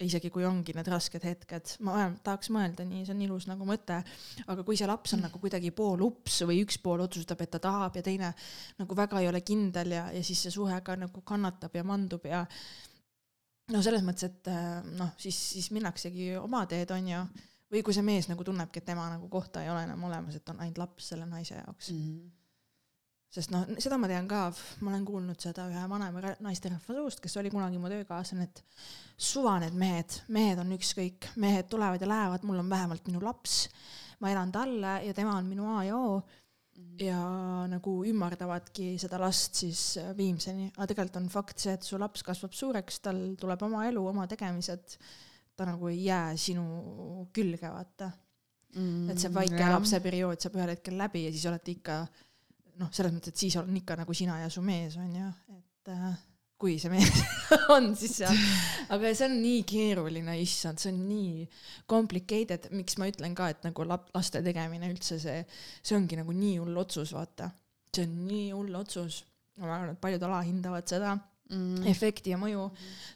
[0.00, 3.98] isegi kui ongi need rasked hetked, ma tahaks mõelda nii, see on ilus nagu mõte,
[4.46, 7.98] aga kui see laps on nagu kuidagi poolups või üks pool otsustab, et ta tahab
[7.98, 8.32] ja teine
[8.80, 12.24] nagu väga ei ole kindel ja, ja siis see suhe ka nagu kannatab ja mandub
[12.28, 12.46] ja
[13.70, 17.22] no selles mõttes, et äh, noh, siis, siis minnaksegi oma teed, onju,
[17.70, 20.52] või kui see mees nagu tunnebki, et tema nagu kohta ei ole enam olemas, et
[20.52, 22.18] on ainult laps selle naise jaoks mm..
[23.36, 24.48] sest noh, seda ma tean ka,
[24.82, 28.64] ma olen kuulnud seda ühe vanema ra- naisterahva suust, kes oli kunagi mu töökaaslane, et
[29.30, 33.62] suva need mehed, mehed on ükskõik, mehed tulevad ja lähevad, mul on vähemalt minu laps,
[34.20, 36.20] ma elan talle ja tema on minu A ja O
[37.00, 37.20] ja
[37.70, 42.24] nagu ümardavadki seda last siis äh, viimseni, aga tegelikult on fakt see, et su laps
[42.26, 44.96] kasvab suureks, tal tuleb oma elu, oma tegemised,
[45.56, 46.64] ta nagu ei jää sinu
[47.34, 48.10] külge, vaata.
[48.76, 52.04] Mm, et see väike lapse periood saab ühel hetkel läbi ja siis olete ikka
[52.78, 55.90] noh, selles mõttes, et siis on ikka nagu sina ja su mees on ju, et
[55.90, 56.20] äh,
[56.60, 57.22] kui see mees
[57.74, 58.36] on siis seal,
[58.92, 61.46] aga see on nii keeruline, issand, see on nii
[61.90, 65.40] complicated, miks ma ütlen ka, et nagu lap-, laste tegemine üldse see,
[65.80, 67.50] see ongi nagu nii hull otsus, vaata.
[67.94, 69.24] see on nii hull otsus,
[69.60, 71.16] ma arvan, et paljud alahindavad seda
[71.50, 71.86] mm.
[71.90, 72.68] efekti ja mõju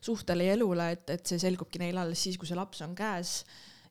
[0.04, 3.42] suhtele ja elule, et, et see selgubki neil alles siis, kui see laps on käes.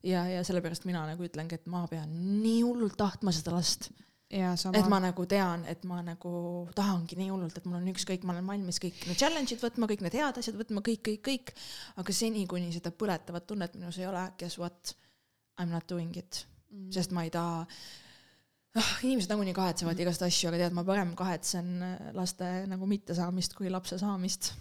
[0.04, 2.10] Ja, ja sellepärast mina nagu ütlengi, et ma pean
[2.42, 3.88] nii hullult tahtma seda last,
[4.30, 6.30] et ma nagu tean, et ma nagu
[6.76, 10.04] tahangi nii hullult, et mul on ükskõik, ma olen valmis kõik need challenge'id võtma, kõik
[10.04, 11.52] need head asjad võtma, kõik, kõik, kõik.
[12.00, 14.94] aga seni, kuni seda põletavat tunnet minus ei ole, guess what,
[15.60, 16.90] I m not doing it, mm.
[16.96, 17.62] sest ma ei taha
[18.74, 23.54] noh, inimesed nagunii kahetsevad igast asju, aga tead, ma parem kahetsen äh, laste nagu mittesaamist
[23.58, 24.54] kui lapse saamist.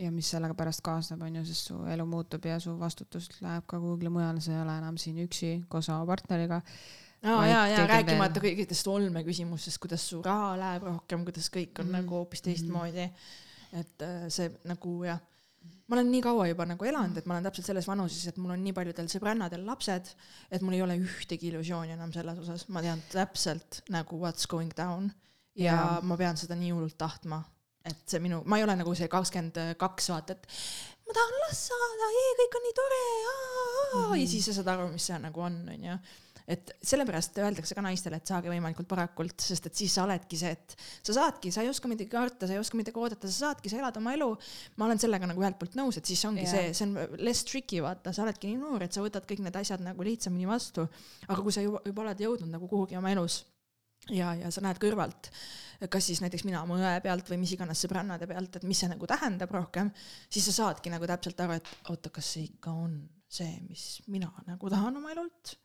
[0.00, 3.66] ja mis sellega pärast kaasneb, on ju, sest su elu muutub ja su vastutus läheb
[3.68, 6.62] ka kuhugile mujale, sa ei ole enam siin üksi koos oma partneriga.
[6.62, 11.24] aa Vaid jaa, ja keegi on rääkimata veel- kõikidest olmeküsimustest, kuidas su raha läheb rohkem,
[11.24, 11.90] kuidas kõik on mm.
[11.92, 12.00] Mhm.
[12.02, 13.10] nagu hoopis teistmoodi.
[13.72, 15.20] et äh, see nagu jah,
[15.88, 18.50] ma olen nii kaua juba nagu elanud, et ma olen täpselt selles vanuses, et mul
[18.52, 20.10] on nii paljudel sõbrannadel lapsed,
[20.50, 24.74] et mul ei ole ühtegi illusiooni enam selles osas, ma tean täpselt nagu what's going
[24.76, 25.10] down
[25.56, 26.00] ja Jaa.
[26.02, 27.42] ma pean seda nii hullult tahtma,
[27.84, 30.46] et see minu, ma ei ole nagu see kakskümmend kaks, vaata, et
[31.06, 32.10] ma tahan last saada,
[32.42, 33.00] kõik on nii tore,
[33.94, 34.20] Mhm.
[34.20, 35.98] ja siis sa saad aru, mis see nagu on, onju
[36.54, 40.52] et sellepärast öeldakse ka naistele, et saage võimalikult varakult, sest et siis sa oledki see,
[40.54, 43.72] et sa saadki, sa ei oska midagi karta, sa ei oska midagi oodata, sa saadki,
[43.72, 44.30] sa elad oma elu.
[44.76, 46.52] ma olen sellega nagu ühelt poolt nõus, et siis ongi Jaa.
[46.52, 49.56] see, see on less tricky, vaata, sa oledki nii noor, et sa võtad kõik need
[49.62, 50.88] asjad nagu lihtsamini vastu.
[51.28, 53.42] aga kui sa juba, juba oled jõudnud nagu kuhugi oma elus
[54.10, 55.30] ja, ja sa näed kõrvalt,
[55.90, 58.90] kas siis näiteks mina oma õe pealt või mis iganes sõbrannade pealt, et mis see
[58.90, 59.92] nagu tähendab rohkem,
[60.32, 62.96] siis sa saadki nagu täpselt aru, et oota, kas see ikka on
[63.32, 65.56] see, mis mina nagu tahan oma elult.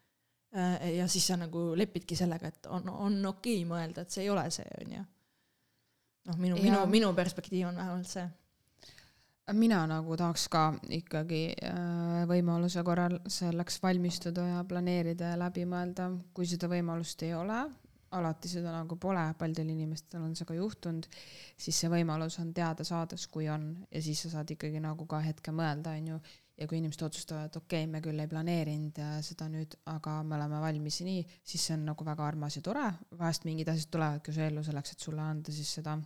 [0.97, 4.29] Ja siis sa nagu lepidki sellega, et on, on okei okay mõelda, et see ei
[4.31, 5.05] ole see, onju.
[6.29, 8.27] noh, minu, minu minu perspektiiv on vähemalt see.
[9.53, 10.63] mina nagu tahaks ka
[10.99, 17.33] ikkagi äh, võimaluse korral selleks valmistuda ja planeerida ja läbi mõelda, kui seda võimalust ei
[17.35, 17.61] ole,
[18.11, 21.07] alati seda nagu pole, paljudel inimestel on see ka juhtunud,
[21.59, 25.19] siis see võimalus on teada saades, kui on ja siis sa saad ikkagi nagu ka
[25.25, 26.19] hetke mõelda, onju.
[26.57, 30.37] Ja kui inimesed otsustavad, okei okay,, me küll ei planeerinud äh, seda nüüd, aga me
[30.39, 32.85] oleme valmis nii, siis see on nagu väga armas ja tore,
[33.19, 35.97] vahest mingid asjad tulevadki su ellu selleks, et sulle anda siis seda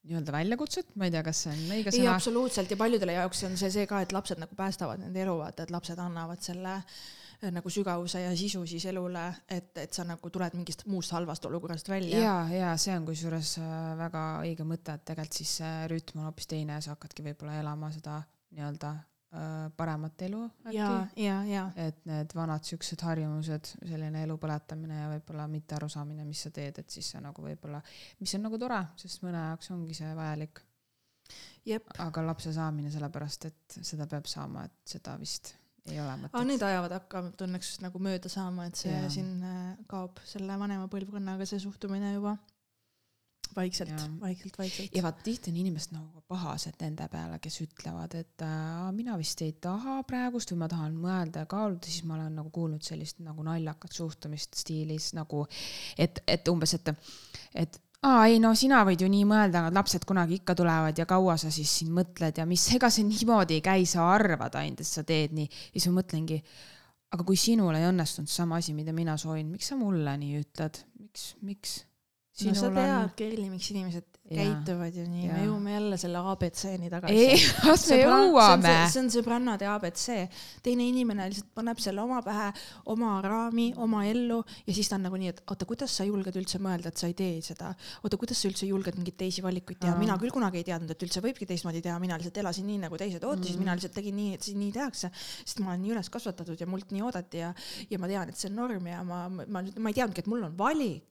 [0.00, 2.14] nii-öelda väljakutset, ma ei tea, kas see on õige ei, sõna.
[2.14, 5.66] absoluutselt ja paljudele jaoks on see see ka, et lapsed nagu päästavad nende elu, vaata,
[5.66, 10.32] et lapsed annavad selle eh, nagu sügavuse ja sisu siis elule, et, et sa nagu
[10.32, 12.22] tuled mingist muust halvast olukorrast välja.
[12.22, 16.30] ja, ja see on kusjuures äh, väga õige mõte, et tegelikult siis see rütm on
[16.30, 18.22] hoopis teine ja sa hakkadki võib-olla elama seda
[18.54, 20.40] nii-öelda äh, paremat elu
[20.72, 25.78] ja äkki., ja, ja et need vanad siuksed harjumused, selline elu põletamine ja võib-olla mitte
[25.78, 27.82] arusaamine, mis sa teed, et siis see nagu võib-olla,
[28.20, 30.62] mis on nagu tore, sest mõne jaoks ongi see vajalik,
[32.02, 35.54] aga lapse saamine sellepärast, et seda peab saama, et seda vist
[35.88, 36.46] ei ole aga mõtet.
[36.48, 39.10] need ajavad hakkavad õnneks nagu mööda saama, et see Jaa.
[39.12, 39.44] siin
[39.90, 42.36] kaob selle vanema põlvkonnaga see suhtumine juba
[43.56, 44.96] vaikselt vaikselt, vaikselt.
[44.96, 49.42] ja vaat tihti on inimesed nagu pahased nende peale, kes ütlevad, et äh, mina vist
[49.44, 53.22] ei taha praegust või ma tahan mõelda ja kaaluda, siis ma olen nagu kuulnud sellist
[53.24, 55.46] nagu naljakat suhtumist stiilis nagu,
[55.98, 56.92] et, et umbes, et,
[57.64, 61.06] et aa ei no sina võid ju nii mõelda, aga lapsed kunagi ikka tulevad ja
[61.08, 64.84] kaua sa siis siin mõtled ja mis, ega see niimoodi ei käi, sa arvad ainult,
[64.84, 65.48] et sa teed nii.
[65.50, 66.40] ja siis ma mõtlengi,
[67.10, 70.84] aga kui sinul ei õnnestunud sama asi, mida mina soovin, miks sa mulle nii ütled,
[71.02, 71.78] miks, miks?
[72.48, 74.44] No sa tead, Kerli, miks inimesed Jaa.
[74.44, 77.14] käituvad ju nii, me jõuame jälle selle abc-ni tagasi.
[77.18, 78.74] ei, las me jõuame.
[78.92, 80.04] see on sõbrannade abc,
[80.62, 82.46] teine inimene lihtsalt paneb selle oma pähe,
[82.94, 84.38] oma raami, oma ellu
[84.68, 87.10] ja siis ta on nagu nii, et oota, kuidas sa julged üldse mõelda, et sa
[87.10, 87.72] ei tee seda.
[88.04, 91.06] oota, kuidas sa üldse julged mingeid teisi valikuid teha, mina küll kunagi ei teadnud, et
[91.08, 94.18] üldse võibki teistmoodi teha, mina lihtsalt elasin nii, nagu teised ootasid mm., mina lihtsalt tegin
[94.20, 95.10] nii, et siin nii tehakse,
[95.42, 97.50] sest ma olen nii üles kasvatatud ja mult nii oodati ja,
[97.90, 100.30] ja ma tean, et see on norm ja ma, ma, ma, ma ei teadnudki, et
[100.30, 101.08] mul on valik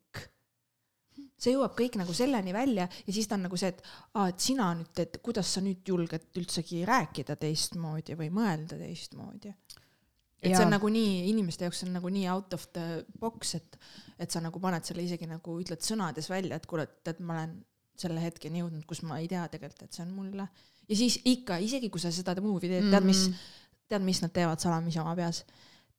[1.39, 3.81] see jõuab kõik nagu selleni välja ja siis ta on nagu see, et
[4.13, 9.53] aa, et sina nüüd teed, kuidas sa nüüd julged üldsegi rääkida teistmoodi või mõelda teistmoodi.
[10.39, 10.65] et see Jaa.
[10.67, 13.79] on nagu nii, inimeste jaoks on nagu nii out of the box, et,
[14.19, 17.39] et sa nagu paned selle isegi nagu ütled sõnades välja, et kuule, et tead, ma
[17.39, 17.57] olen
[17.99, 20.47] selle hetkeni jõudnud, kus ma ei tea tegelikult, et see on mulle.
[20.89, 23.25] ja siis ikka, isegi kui sa seda movie teed, tead mis,
[23.87, 25.43] tead, mis nad teevad salamisi oma peas?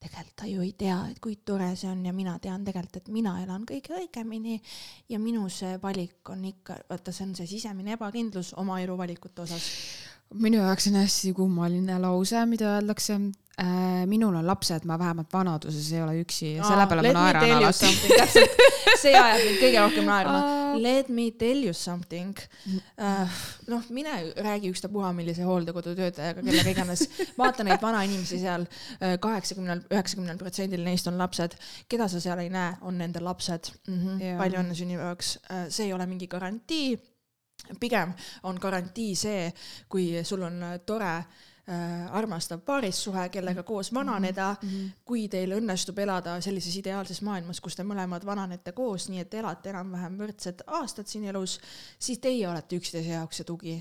[0.01, 3.09] Tegelikult ta ju ei tea, et kui tore see on ja mina tean tegelikult, et
[3.13, 4.57] mina elan kõige õigemini
[5.13, 9.45] ja minu see valik on ikka, vaata, see on see sisemine ebakindlus oma elu valikute
[9.45, 9.69] osas.
[10.35, 13.19] minu jaoks on hästi kummaline lause, mida öeldakse.
[14.07, 17.91] Minul on lapsed, ma vähemalt vanaduses ei ole üksi ja selle peale ma naeran alati.
[19.03, 20.39] see ajab mind kõige rohkem naerma.
[20.81, 22.39] Let me tell you something
[22.97, 23.41] uh,.
[23.69, 27.05] noh, mine räägi ükstapuha millise hooldekodu töötajaga, kellega iganes,
[27.39, 28.65] vaata neid vanainimesi seal,
[29.21, 31.59] kaheksakümnel, üheksakümnel protsendil neist on lapsed,
[31.91, 34.01] keda sa seal ei näe, on nende lapsed mm.
[34.01, 34.25] -hmm.
[34.25, 34.39] Jaa.
[34.41, 35.37] palju õnne sünnipäevaks,
[35.69, 36.97] see ei ole mingi garantii
[37.81, 38.13] pigem
[38.49, 39.53] on garantii see,
[39.89, 41.27] kui sul on tore äh,
[42.11, 44.69] armastav paarissuhe, kellega koos vananeda mm.
[44.69, 44.91] -hmm.
[45.05, 49.71] kui teil õnnestub elada sellises ideaalses maailmas, kus te mõlemad vananete koos, nii et elate
[49.71, 51.61] enam-vähem võrdsed aastad siin elus,
[51.99, 53.77] siis teie olete üksteise jaoks see tugi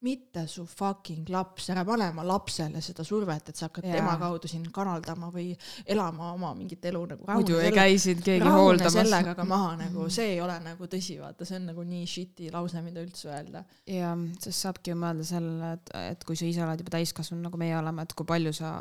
[0.00, 3.98] mitte su fucking laps, ära pane oma lapsele seda survet, et sa hakkad yeah.
[3.98, 5.50] tema kaudu siin kanaldama või
[5.92, 8.96] elama oma mingit elu nagu muidu ei käi sind keegi hooldamas.
[8.96, 12.48] sellega ka maha nagu, see ei ole nagu tõsi, vaata, see on nagu nii shit'i
[12.54, 13.64] lause, mida üldse öelda.
[13.92, 17.60] jah, sest saabki ju mõelda sellele, et, et kui sa ise oled juba täiskasvanu, nagu
[17.60, 18.72] meie oleme, et kui palju sa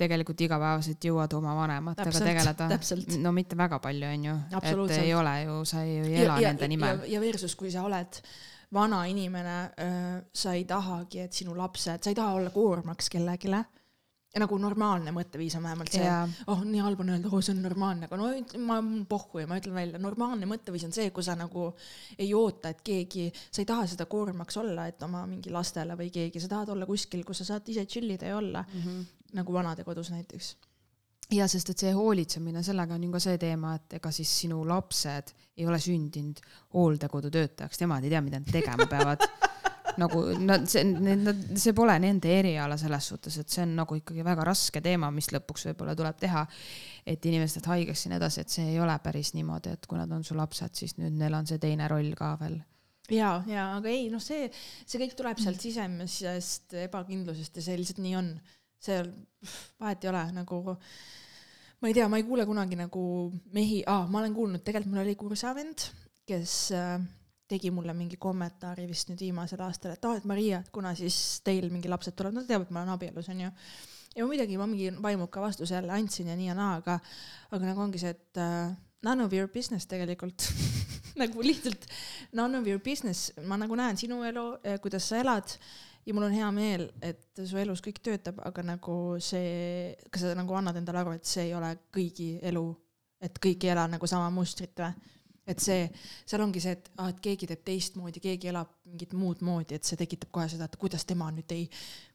[0.00, 2.72] tegelikult igapäevaselt jõuad oma vanematega tegeleda.
[3.20, 4.40] no mitte väga palju, onju.
[4.62, 7.04] et ei ole ju, sa ei, ei ela ja, nende nimel.
[7.12, 8.24] ja versus, kui sa oled
[8.72, 9.56] vana inimene,
[10.34, 13.52] sa ei tahagi, et sinu lapsed, sa ei taha olla koormaks kellelegi
[14.36, 17.54] ja nagu normaalne mõtteviis on vähemalt see yeah., oh nii halb on öelda, oh see
[17.54, 18.28] on normaalne, aga no
[18.68, 18.76] ma
[19.08, 21.70] pohhu ja ma ütlen välja, normaalne mõtteviis on see, kui sa nagu
[22.18, 26.10] ei oota, et keegi, sa ei taha seda koormaks olla, et oma mingi lastele või
[26.12, 29.30] keegi, sa tahad olla kuskil, kus sa saad ise chill ida ja olla mm, -hmm.
[29.40, 30.52] nagu vanadekodus näiteks
[31.34, 34.62] ja sest, et see hoolitsemine, sellega on ju ka see teema, et ega siis sinu
[34.68, 36.42] lapsed ei ole sündinud
[36.76, 39.24] hooldekodu töötajaks, nemad ei tea, mida nad tegema peavad
[40.02, 44.24] nagu nad, see, need, see pole nende eriala selles suhtes, et see on nagu ikkagi
[44.26, 46.46] väga raske teema, mis lõpuks võib-olla tuleb teha.
[47.06, 50.10] et inimesed haigeks ja nii edasi, et see ei ole päris niimoodi, et kui nad
[50.12, 52.58] on su lapsed, siis nüüd neil on see teine roll ka veel
[53.14, 54.50] ja, ja aga ei, noh, see,
[54.84, 58.32] see kõik tuleb sealt sisemisest ebakindlusest ja see lihtsalt nii on
[58.86, 59.12] seal
[59.80, 60.62] vahet ei ole nagu
[61.80, 63.04] ma ei tea, ma ei kuule kunagi nagu
[63.54, 65.84] mehi ah,, ma olen kuulnud, tegelikult mul oli kursavend,
[66.26, 66.96] kes äh,
[67.46, 70.94] tegi mulle mingi kommentaari vist nüüd viimasel aastal, et aa ah,, et Maria, et kuna
[70.98, 73.52] siis teil mingi lapsed tulevad, no ta teab, et ma olen abielus, onju.
[74.16, 76.98] ja muidugi ma mingi vaimuka vastuse jälle andsin ja nii ja naa, aga,
[77.52, 78.72] aga nagu ongi see, et uh,
[79.04, 80.48] none of your business tegelikult
[81.20, 81.84] nagu lihtsalt
[82.32, 84.46] none of your business, ma nagu näen sinu elu,
[84.82, 85.58] kuidas sa elad
[86.06, 90.36] ja mul on hea meel, et su elus kõik töötab, aga nagu see, kas sa
[90.38, 92.64] nagu annad endale aru, et see ei ole kõigi elu,
[93.26, 95.12] et kõik ei ela nagu sama mustrit või?
[95.46, 95.84] et see,
[96.26, 99.86] seal ongi see, et ah, et keegi teeb teistmoodi, keegi elab mingit muud moodi, et
[99.86, 101.68] see tekitab kohe seda, et kuidas tema nüüd ei,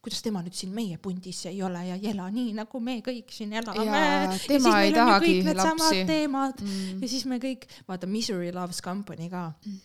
[0.03, 3.31] kuidas tema nüüd siin meie pundis ei ole ja ei ela nii, nagu me kõik
[3.31, 3.85] siin elame.
[3.87, 6.03] ja tema ei tahagi lapsi.
[6.09, 6.99] teemad mm.
[6.99, 9.79] ja siis me kõik, vaata Misery Loves Company ka mm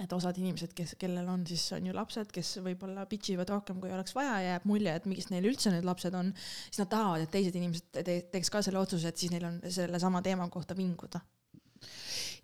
[0.00, 3.80] et osad inimesed, kes, kellel on siis on ju lapsed, kes võib-olla bitch ivad rohkem,
[3.82, 6.32] kui oleks vaja, jääb mulje, et miks neil üldse need lapsed on,
[6.68, 9.60] siis nad tahavad, et teised inimesed te teeks ka selle otsuse, et siis neil on
[9.68, 11.20] sellesama teema kohta vinguda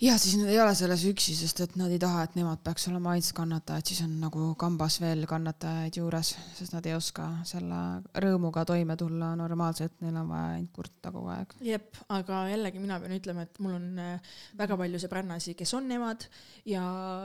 [0.03, 2.87] ja siis nad ei ole selles üksi, sest et nad ei taha, et nemad peaks
[2.91, 7.81] olema ainsad kannatajad, siis on nagu kambas veel kannatajaid juures, sest nad ei oska selle
[8.25, 11.57] rõõmuga toime tulla normaalselt, neil on vaja ainult kurta kogu aeg.
[11.65, 15.91] jep, aga jällegi mina pean ütlema, et mul on äh, väga palju sõbrannasi, kes on
[15.97, 16.29] emad
[16.69, 16.85] ja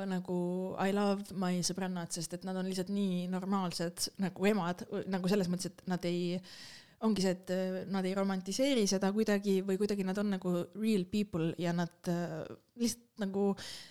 [0.10, 0.42] nagu
[0.80, 5.52] I love my sõbrannad, sest et nad on lihtsalt nii normaalsed nagu emad, nagu selles
[5.52, 6.40] mõttes, et nad ei
[7.08, 11.08] ongi see, et äh, nad ei romantiseeri seda kuidagi või kuidagi nad on nagu real
[11.10, 12.44] people ja nad äh,
[12.82, 13.48] lihtsalt nagu,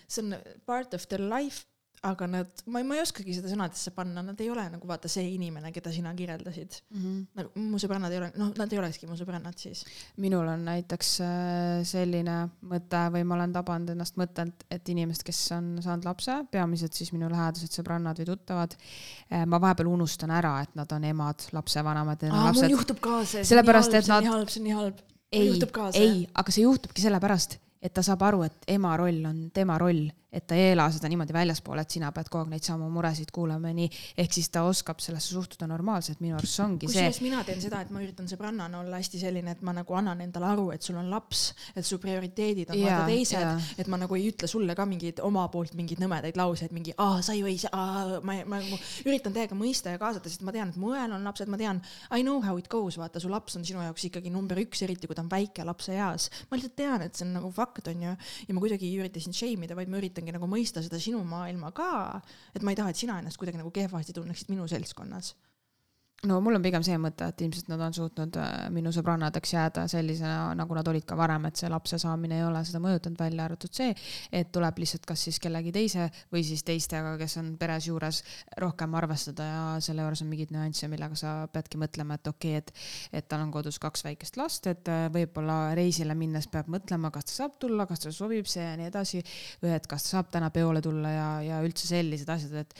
[0.07, 0.35] see on
[0.67, 1.67] part of their life
[2.01, 5.09] aga nad, ma ei, ma ei oskagi seda sõnadesse panna, nad ei ole nagu vaata
[5.11, 7.01] see inimene, keda sina kirjeldasid mm.
[7.01, 7.17] -hmm.
[7.37, 9.83] nagu mu sõbrannad ei ole, noh, nad ei olekski mu sõbrannad siis.
[10.17, 12.37] minul on näiteks äh, selline
[12.71, 17.13] mõte või ma olen tabanud ennast mõttelt, et inimesed, kes on saanud lapse, peamiselt siis
[17.13, 18.73] minu lähedased sõbrannad või tuttavad,
[19.29, 22.25] äh, ma vahepeal unustan ära, et nad on emad, lapsevanemad.
[22.31, 24.79] mul juhtub ka see, see on nii halb, see on nii halb, see on nii
[24.79, 25.05] halb.
[25.31, 29.77] ei, ei, aga see juhtubki sellepärast, et ta saab aru, et ema roll on tema
[29.77, 32.87] roll et ta ei ela seda niimoodi väljaspool, et sina pead kogu aeg neid samu
[32.93, 33.87] muresid kuulama ja nii,
[34.23, 37.03] ehk siis ta oskab sellesse suhtuda normaalselt, minu arust see ongi Kus see.
[37.09, 40.21] kusjuures mina teen seda, et ma üritan sõbrannana olla hästi selline, et ma nagu annan
[40.23, 41.41] endale aru, et sul on laps,
[41.75, 45.43] et su prioriteedid on vaata teised, et ma nagu ei ütle sulle ka mingeid oma
[45.51, 49.57] poolt mingeid nõmedaid lauseid, mingi aa, sa ju ei saa, ma, ma nagu üritan täiega
[49.57, 52.39] mõista ja kaasata, sest ma tean, et mu õel on lapsed, ma tean, I know
[52.45, 55.25] how it goes, vaata, su laps on sinu jaoks ikkagi number üks, eriti kui ta
[55.25, 56.29] on väike lapse eas.
[56.47, 58.15] ma lihtsalt tean, et see on nagu fakt, onju,
[58.47, 61.23] ja ma kuidagi ei ürita sind shame ida, vaid ma üritangi nagu mõista seda sinu
[61.25, 62.21] maailma ka,
[62.53, 65.33] et ma ei taha, et sina ennast kuidagi nagu kehvasti tunneksid minu seltskonnas
[66.29, 69.87] no mul on pigem see mõte, et ilmselt nad on suutnud äh, minu sõbrannadeks jääda
[69.89, 73.47] sellisena, nagu nad olid ka varem, et see lapse saamine ei ole seda mõjutanud, välja
[73.47, 73.95] arvatud see,
[74.37, 78.21] et tuleb lihtsalt kas siis kellegi teise või siis teistega, kes on peres juures,
[78.61, 82.61] rohkem arvestada ja selle juures on mingeid nüansse, millega sa peadki mõtlema, et okei okay,,
[82.61, 87.09] et, et tal on kodus kaks väikest last, et äh, võib-olla reisile minnes peab mõtlema,
[87.15, 89.25] kas ta saab tulla, kas talle sobib see ja nii edasi,
[89.65, 92.77] või et kas ta saab täna peole tulla ja, ja üldse sellised asjad, et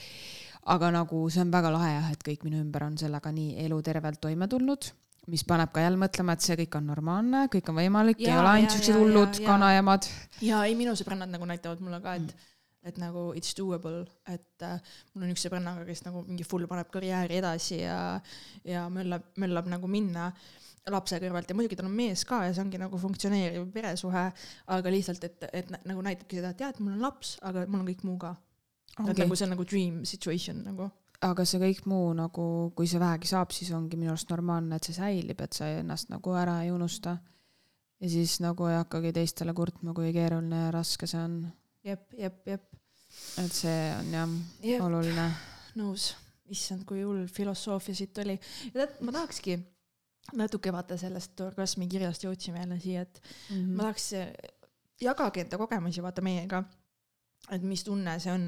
[0.62, 4.20] aga nagu see on väga lahe jah, et kõik minu ümber on sellega nii elutervelt
[4.20, 4.92] toime tulnud
[5.30, 8.56] mis paneb ka jälle mõtlema, et see kõik on normaalne, kõik on võimalik, ei ole
[8.56, 10.08] ainult siuksed hullud kanaemad.
[10.42, 12.48] ja ei, minu sõbrannad nagu näitavad mulle ka, et mm
[12.82, 14.80] et nagu it's doable, et äh,
[15.14, 17.96] mul on üks sõbrannaga, kes nagu mingi full paneb karjääri edasi ja,
[18.66, 20.32] ja möllab, möllab nagu minna
[20.90, 24.24] lapse kõrvalt ja muidugi tal on mees ka ja see ongi nagu funktsioneeriv peresuhe,
[24.74, 27.84] aga lihtsalt, et, et nagu näitabki seda, et jah, et mul on laps, aga mul
[27.84, 28.34] on kõik muu ka.
[28.98, 30.90] Et nagu see on nagu dream situation nagu.
[31.22, 34.84] aga see kõik muu nagu, kui see vähegi saab, siis ongi minu arust normaalne, et
[34.84, 37.16] see säilib, et sa ennast nagu ära ei unusta.
[38.00, 41.36] ja siis nagu ei hakkagi teistele kurtma, kui keeruline ja raske see on.
[41.84, 42.64] jep, jep, jep.
[43.38, 44.28] et see on jah
[44.62, 44.80] Jep.
[44.82, 45.28] oluline.
[45.76, 46.14] nõus,
[46.50, 48.38] issand, kui hull filosoofia siit oli.
[48.74, 49.58] ja tead, ma tahakski
[50.38, 53.76] natuke vaata sellest orgasmi kirjast jõudsime jälle siia, et Mm -hmm.
[53.76, 54.10] ma tahaks,
[55.00, 56.64] jagage enda kogemusi vaata meiega.
[57.50, 58.44] Et mis tunne see on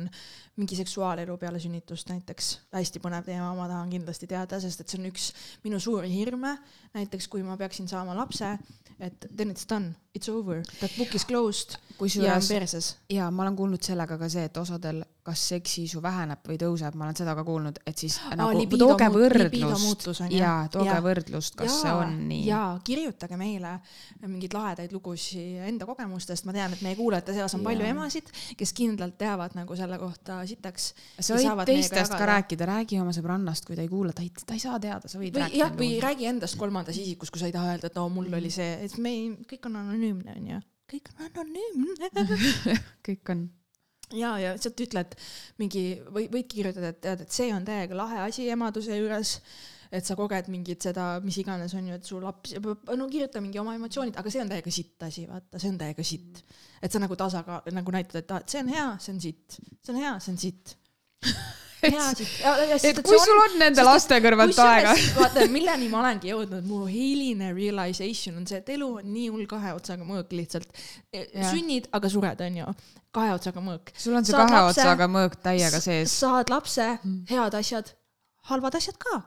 [0.56, 5.00] mingi seksuaalelu peale sünnitust näiteks, hästi põnev teema, ma tahan kindlasti teada, sest et see
[5.00, 5.30] on üks
[5.64, 6.56] minu suuri hirme.
[6.94, 8.52] näiteks kui ma peaksin saama lapse,
[9.00, 12.96] et then it's done, it's over, that book is closed ja on kusjuures perses.
[13.10, 17.06] ja ma olen kuulnud sellega ka see, et osadel kas seksiisu väheneb või tõuseb, ma
[17.06, 21.00] olen seda ka kuulnud, et siis Aa, nagu libido tooge võrdlust ja tooge Jaa.
[21.04, 22.42] võrdlust, kas see on nii.
[22.50, 23.78] jaa, kirjutage meile
[24.26, 27.70] mingeid lahedaid lugusid enda kogemustest, ma tean, et meie kuulajate seas on Jaa.
[27.70, 28.28] palju emasid,
[28.60, 30.90] kes kindlalt teavad nagu selle kohta sitaks.
[31.16, 34.30] sa ja võid teistest ka rääkida, räägi oma sõbrannast, kui ta ei kuula, ta ei,
[34.44, 35.72] ta ei saa teada, sa võid või rääkida.
[35.80, 38.76] või räägi endast kolmandas isikus, kui sa ei taha öelda, et no mul oli see,
[38.84, 40.62] et me ei, kõik on anonüümne, onju.
[40.92, 42.12] kõik on anonüümne.
[43.08, 43.46] kõik on.
[44.18, 45.14] Ja, ja sealt ütled
[45.60, 49.38] mingi või võidki kirjutada, et tead, et see on täiega lahe asi emaduse juures.
[49.94, 52.56] et sa koged mingit seda, mis iganes on ju, et su laps,
[52.98, 56.06] no kirjuta mingi oma emotsioonid, aga see on täiega sitt asi, vaata, see on täiega
[56.06, 56.40] sitt.
[56.82, 59.60] et sa nagu tasakaal, nagu näitad, et aa, et see on hea, see on sitt,
[59.60, 60.74] see on hea, see on sitt.
[61.84, 64.94] et kui sul on nende laste kõrvalt aega.
[65.18, 69.46] vaata, milleni ma olengi jõudnud, mu hiline realization on see, et elu on nii hull
[69.50, 70.70] kahe otsaga mõõk lihtsalt.
[71.14, 71.50] Jah.
[71.50, 72.74] sünnid, aga sured, onju.
[73.14, 73.94] kahe otsaga mõõk.
[73.96, 76.18] sul on see Saad kahe lapse, otsaga mõõk täiega sees.
[76.24, 76.88] saad lapse,
[77.30, 77.94] head asjad,
[78.50, 79.22] halvad asjad ka.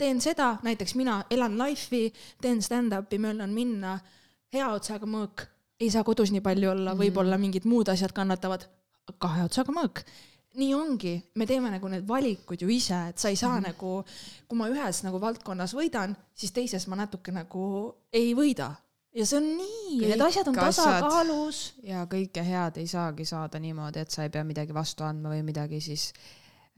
[0.00, 2.10] teen seda, näiteks mina elan life'i,
[2.40, 3.98] teen stand-up'i, möllan minna,
[4.52, 5.46] hea otsaga mõõk,
[5.80, 8.68] ei saa kodus nii palju olla, võib-olla mingid muud asjad kannatavad,
[9.18, 10.04] kahe otsaga mõõk
[10.58, 13.66] nii ongi, me teeme nagu need valikud ju ise, et sa ei saa mm -hmm.
[13.68, 14.04] nagu,
[14.48, 18.72] kui ma ühes nagu valdkonnas võidan, siis teises ma natuke nagu ei võida.
[19.14, 21.74] ja see on nii, need asjad on tasakaalus.
[21.82, 25.42] ja kõike head ei saagi saada niimoodi, et sa ei pea midagi vastu andma või
[25.42, 26.12] midagi siis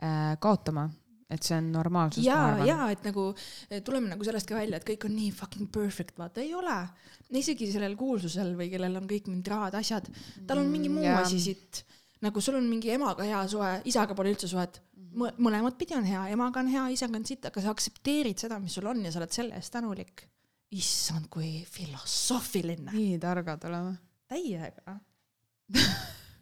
[0.02, 0.90] äh, kaotama.
[1.30, 3.34] et see on normaalsus, ma ja, ja et nagu
[3.70, 6.88] eh, tuleme nagu sellest ka välja, et kõik on nii fucking perfect, vaata ei ole.
[7.30, 10.08] isegi sellel kuulsusel või kellel on kõik mingid rahad, asjad,
[10.46, 11.20] tal on mingi muu jaa.
[11.20, 11.84] asi siit.
[12.22, 14.80] Nagu sul on mingi emaga hea suhe, isaga pole üldse suhet.
[15.12, 18.78] mõlemat pidi on hea, emaga on hea, isaga on sitt, aga sa aktsepteerid seda, mis
[18.78, 20.28] sul on ja sa oled selle eest tänulik.
[20.72, 22.92] issand, kui filosoofiline.
[22.94, 23.96] nii targad oleme.
[24.28, 24.96] täiega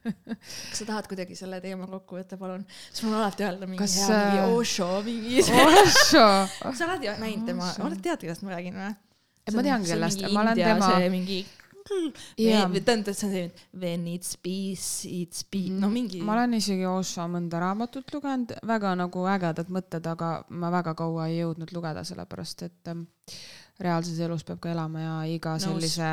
[0.00, 2.64] kas sa tahad kuidagi selle teema kokku võtta, palun?
[2.88, 6.26] siis mul on alati öelda mingi Kas, hea mingi äh, Osho mingi Osho.
[6.78, 8.92] sa oled ju näinud tema, oled tead, kellest ma räägin või?
[9.56, 11.10] ma tean kellest, ma olen tema, see
[11.90, 12.68] mingi Jaa.
[12.84, 16.22] tähendab, see on see when it's peace, it's peace, no mingi.
[16.22, 21.28] ma olen isegi Osho mõnda raamatut lugenud, väga nagu ägedad mõtted, aga ma väga kaua
[21.30, 23.06] ei jõudnud lugeda, sellepärast et ähm,
[23.80, 25.66] reaalses elus peab ka elama ja iga Nõus.
[25.66, 26.10] sellise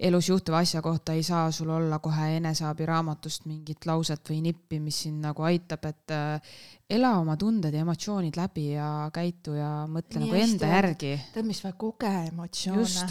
[0.00, 5.02] elus juhtuva asja kohta ei saa sul olla kohe eneseabiraamatust mingit lauset või nippi, mis
[5.04, 6.54] sind nagu aitab, et äh,
[6.90, 11.16] ela oma tunded ja emotsioonid läbi ja käitu ja mõtle Nii nagu enda järgi.
[11.34, 13.10] tead, mis või, koge emotsioone.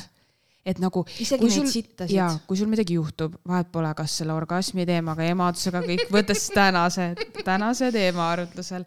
[0.69, 2.29] Et nagu isegi kui neid sul- sittasid ja.
[2.47, 7.11] kui sul midagi juhtub, vahet pole, kas selle orgasmi teemaga, emadusega, kõik, võttes tänase,
[7.45, 8.85] tänase teema arutlusel,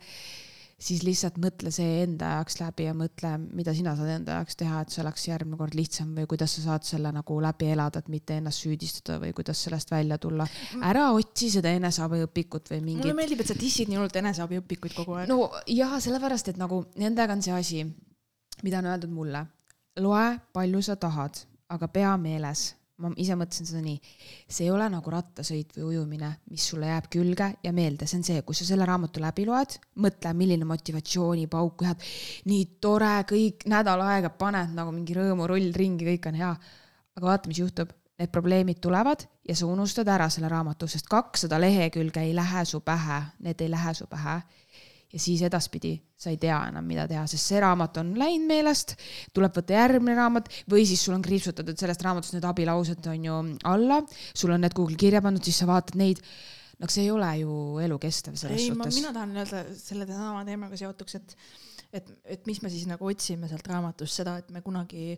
[0.83, 4.83] siis lihtsalt mõtle see enda jaoks läbi ja mõtle, mida sina saad enda jaoks teha,
[4.83, 8.11] et see oleks järgmine kord lihtsam või kuidas sa saad selle nagu läbi elada, et
[8.12, 10.47] mitte ennast süüdistada või kuidas sellest välja tulla.
[10.83, 13.18] ära otsi seda eneseabiõpikut või mulle mingit.
[13.20, 15.30] meeldib, et sa dissid nii hullult eneseabiõpikuid kogu aeg.
[15.30, 17.87] no jaa, sellepärast, et nagu nendega on see asi,
[18.66, 19.47] mida on öeldud mulle.
[20.03, 22.64] loe, palju sa tahad, aga pea meeles,
[23.02, 23.96] ma ise mõtlesin seda nii,
[24.46, 28.26] see ei ole nagu rattasõit või ujumine, mis sulle jääb külge ja meelde, see on
[28.28, 32.06] see, kui sa selle raamatu läbi loed, mõtle, milline motivatsioonipauk läheb,
[32.50, 36.54] nii tore, kõik nädal aega paned nagu mingi rõõmurull ringi, kõik on hea.
[37.16, 41.58] aga vaata, mis juhtub, need probleemid tulevad ja sa unustad ära selle raamatu, sest kakssada
[41.60, 44.40] lehekülge ei lähe su pähe, need ei lähe su pähe
[45.12, 48.94] ja siis edaspidi sa ei tea enam, mida teha, sest see raamat on läinud meelest,
[49.34, 53.38] tuleb võtta järgmine raamat või siis sul on kriipsutatud sellest raamatust need abilaused on ju
[53.68, 54.00] alla,
[54.32, 56.22] sul on need kuhugi kirja pandud, siis sa vaatad neid.
[56.80, 58.96] no see ei ole ju elukestev selles ei, suhtes.
[58.98, 61.36] mina tahan öelda selle sama teemaga seotuks, et
[61.92, 65.12] et, et mis me siis nagu otsime sealt raamatust seda, et me kunagi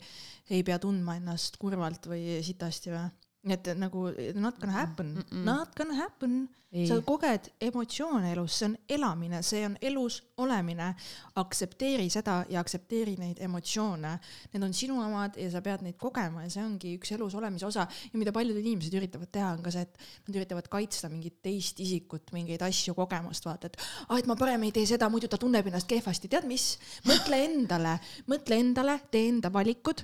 [0.51, 3.07] ei pea tundma ennast kurvalt või sitasti või?
[3.53, 5.45] Et nagu not gonna happen mm, -mm.
[5.45, 6.49] not gonna happen.
[6.75, 10.95] Sa koged emotsioone elus, see on elamine, see on elus olemine.
[11.39, 14.19] aktsepteeri seda ja aktsepteeri neid emotsioone.
[14.53, 17.67] Need on sinu omad ja sa pead neid kogema ja see ongi üks elus olemise
[17.67, 17.87] osa.
[18.13, 21.79] ja mida paljud inimesed üritavad teha, on ka see, et nad üritavad kaitsta mingit teist
[21.81, 23.79] isikut, mingeid asju, kogemust, vaata, et
[24.09, 26.29] aa, et ma parem ei tee seda, muidu ta tunneb ennast kehvasti.
[26.29, 26.79] tead mis?
[27.07, 30.03] mõtle endale, mõtle endale, tee enda valikud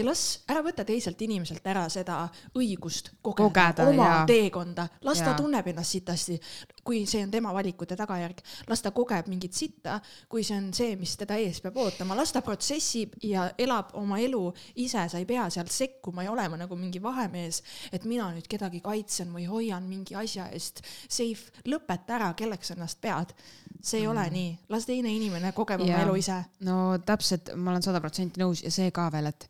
[0.00, 2.22] ja las, ära võta teiselt inimeselt ära seda
[2.56, 4.22] õigust kogeda, Kogeda, oma jaa.
[4.28, 5.38] teekonda, las ta Jaa.
[5.38, 6.38] tunneb ennast sitasti,
[6.84, 8.40] kui see on tema valikute tagajärg,
[8.70, 9.98] las ta kogeb mingit sitta,
[10.28, 14.18] kui see on see, mis teda ees peab ootama, las ta protsessib ja elab oma
[14.22, 14.42] elu
[14.80, 18.82] ise, sa ei pea sealt sekkuma ja olema nagu mingi vahemees, et mina nüüd kedagi
[18.84, 23.34] kaitsen või hoian mingi asja eest safe, lõpeta ära, kelleks ennast pead.
[23.82, 26.36] See ei ole nii, las teine inimene kogeb oma elu ise.
[26.66, 29.46] no täpselt, ma olen sada protsenti nõus ja see ka veel, et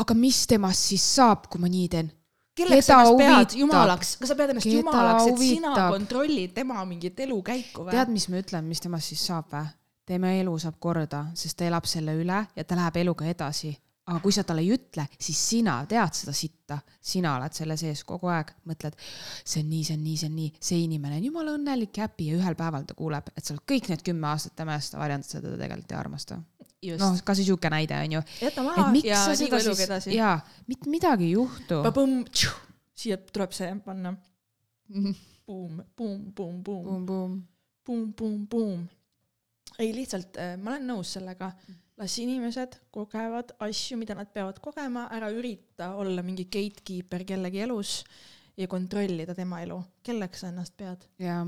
[0.00, 2.10] aga mis temast siis saab, kui ma nii teen?
[2.60, 5.92] kelleks sa ennast pead jumalaks, kas sa pead ennast Keda jumalaks, et sina huvitab?
[5.96, 7.94] kontrollid tema mingit elukäiku või?
[7.94, 9.68] tead, mis ma ütlen, mis temast siis saab või?
[10.10, 13.70] tema elu saab korda, sest ta elab selle üle ja ta läheb eluga edasi.
[14.08, 16.78] Aga kui sa talle ei ütle, siis sina tead seda sitta,
[17.12, 18.96] sina oled selle sees kogu aeg, mõtled,
[19.44, 22.08] see on nii, see on nii, see on nii, see inimene on jumala õnnelik ja
[22.08, 24.96] happy ja ühel päeval ta kuuleb, et sa oled kõik need kümme aastat tema eest
[24.98, 26.40] varjanud, sa teda tegelikult ei armasta.
[26.40, 28.22] noh no,, kas või sihuke näide on ju.
[28.40, 30.14] jäta maha ja liigu seda eluga edasi.
[30.16, 30.36] jaa,
[30.70, 31.82] mitte midagi ei juhtu.
[33.00, 34.16] siia tuleb see panna.
[35.50, 37.06] Buum, buum, buum, buum,
[37.82, 38.82] buum, buum, buum.
[39.80, 41.48] ei, lihtsalt äh, ma olen nõus sellega,
[42.00, 47.98] las inimesed kogevad asju, mida nad peavad kogema, ära ürita olla mingi gatekeeper kellegi elus
[48.60, 51.04] ja kontrollida tema elu, kelleks sa ennast pead.
[51.20, 51.38] ja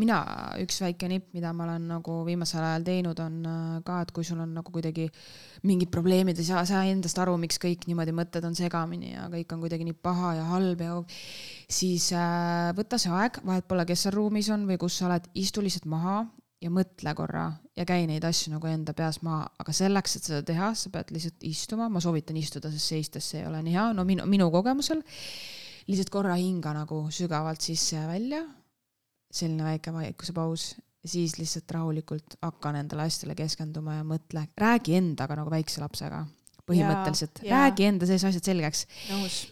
[0.00, 0.18] mina,
[0.62, 4.24] üks väike nipp, mida ma olen nagu viimasel ajal teinud, on äh, ka, et kui
[4.24, 5.08] sul on nagu kuidagi
[5.68, 9.56] mingid probleemid ja sa, sa endast aru, miks kõik niimoodi mõtted on segamini ja kõik
[9.56, 10.98] on kuidagi nii paha ja halb ja
[11.68, 15.32] siis äh, võta see aeg, vahet pole, kes seal ruumis on või kus sa oled,
[15.36, 16.22] istu lihtsalt maha
[16.62, 17.46] ja mõtle korra
[17.76, 21.12] ja käi neid asju nagu enda peas maha, aga selleks, et seda teha, sa pead
[21.14, 24.50] lihtsalt istuma, ma soovitan istuda, sest seistes see ei ole nii hea, no minu, minu
[24.54, 25.04] kogemusel
[25.88, 28.42] lihtsalt korra hinga nagu sügavalt sisse ja välja.
[29.32, 30.72] Selline väike vaikusepaus
[31.08, 36.26] siis lihtsalt rahulikult hakka nendele asjadele keskenduma ja mõtle, räägi endaga nagu väikse lapsega.
[36.68, 38.82] põhimõtteliselt, räägi enda sees asjad selgeks.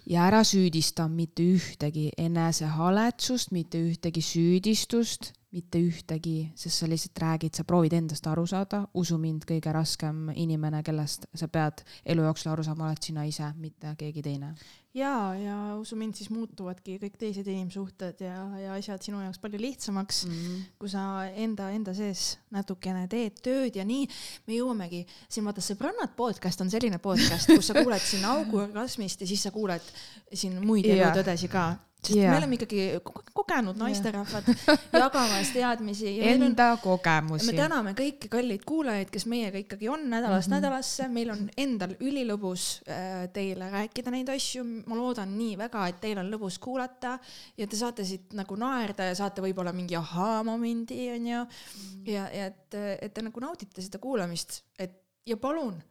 [0.05, 7.57] Ja ära süüdista mitte ühtegi enesehaletsust, mitte ühtegi süüdistust, mitte ühtegi, sest sa lihtsalt räägid,
[7.57, 12.53] sa proovid endast aru saada, usu mind, kõige raskem inimene, kellest sa pead elu jooksul
[12.53, 14.53] aru saama, oled sina ise, mitte keegi teine.
[14.97, 19.61] ja, ja usu mind, siis muutuvadki kõik teised inimsuhted ja, ja asjad sinu jaoks palju
[19.61, 20.37] lihtsamaks mm.
[20.37, 20.63] -hmm.
[20.81, 24.07] kui sa enda, enda sees natukene teed tööd ja nii
[24.47, 29.27] me jõuamegi, siin vaata Sõbrannad podcast on selline podcast, kus sa kuuled siin auguorgasmist ja
[29.27, 29.93] siis sa kuuled
[30.33, 31.69] siin muid elutõdesid ka.
[32.03, 32.31] Sest Jaa.
[32.31, 34.45] me oleme ikkagi ko- kogenud naisterahvad
[35.03, 37.53] jagamas teadmisi ja meil on Enda me kogemusi.
[37.57, 40.59] täname kõiki kalleid kuulajaid, kes meiega ikkagi on nädalast mm Mhm.
[40.59, 40.67] -hmm.
[40.67, 46.01] nädalasse, meil on endal ülilõbus äh, teile rääkida neid asju, ma loodan nii väga, et
[46.01, 47.19] teil on lõbus kuulata
[47.57, 51.43] ja te saate siit nagu naerda ja saate võib-olla mingi ahaa-momendi onju.
[51.45, 52.07] -hmm.
[52.11, 54.93] ja, ja et, et te nagu naudite seda kuulamist, et
[55.27, 55.83] ja palun,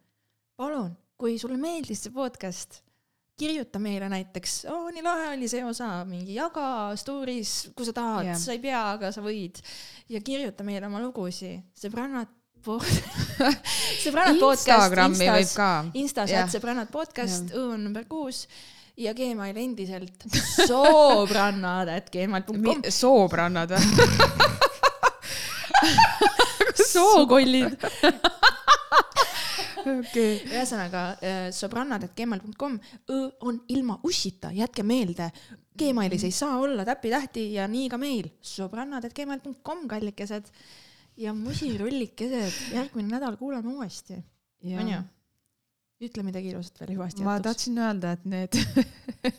[0.56, 2.82] palun, kui sulle meeldis see podcast
[3.36, 8.32] kirjuta meile näiteks oh,, nii lahe oli see osa, mingi jaga story's, kui sa tahad
[8.32, 9.60] yeah., sa ei pea, aga sa võid
[10.12, 12.32] ja kirjuta meile oma lugusid, sõbrannad
[14.04, 15.70] sõbrannad podcast Instas, ka.
[15.94, 18.46] Instas jät sõbrannad podcast, õ on number kuus
[18.98, 20.26] ja Gmail endiselt
[20.70, 22.88] sobrannad at gmail.com.
[22.90, 23.84] soobrannad või?
[26.96, 27.78] sookollid.
[29.92, 30.40] okei.
[30.50, 32.78] ühesõnaga äh, sõbrannad at gmail.com,
[33.12, 33.20] õ
[33.50, 35.30] on ilma ussita, jätke meelde.
[35.76, 40.52] Gmailis ei saa olla täpitähti ja nii ka meil, sõbrannad at gmail.com, kallikesed.
[41.18, 44.18] ja musirullikesed, järgmine nädal kuulame uuesti,
[44.68, 44.98] onju.
[46.04, 47.46] ütle midagi ilusat veel hüvasti ma jätuks.
[47.48, 48.58] tahtsin öelda, et need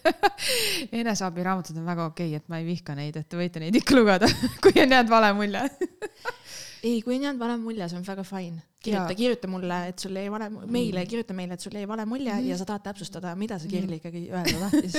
[1.03, 4.31] eneseabiraamatud on väga okei, et ma ei vihka neid, et te võite neid ikka lugeda,
[4.65, 5.69] kui on jäänud vale mulje.
[6.83, 8.63] ei, kui on jäänud vale mulje, see on väga fine.
[8.87, 12.33] kirjuta kirjuta mulle, et sul jäi vale, meile kirjuta meile, et sul jäi vale mulje
[12.35, 12.47] Mhm.
[12.49, 14.95] ja sa tahad täpsustada, mida see Kirli ikkagi öelda tahtis.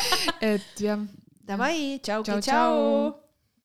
[0.52, 1.00] et jah.
[1.46, 3.29] Davai, tšau, Tšau, tšau.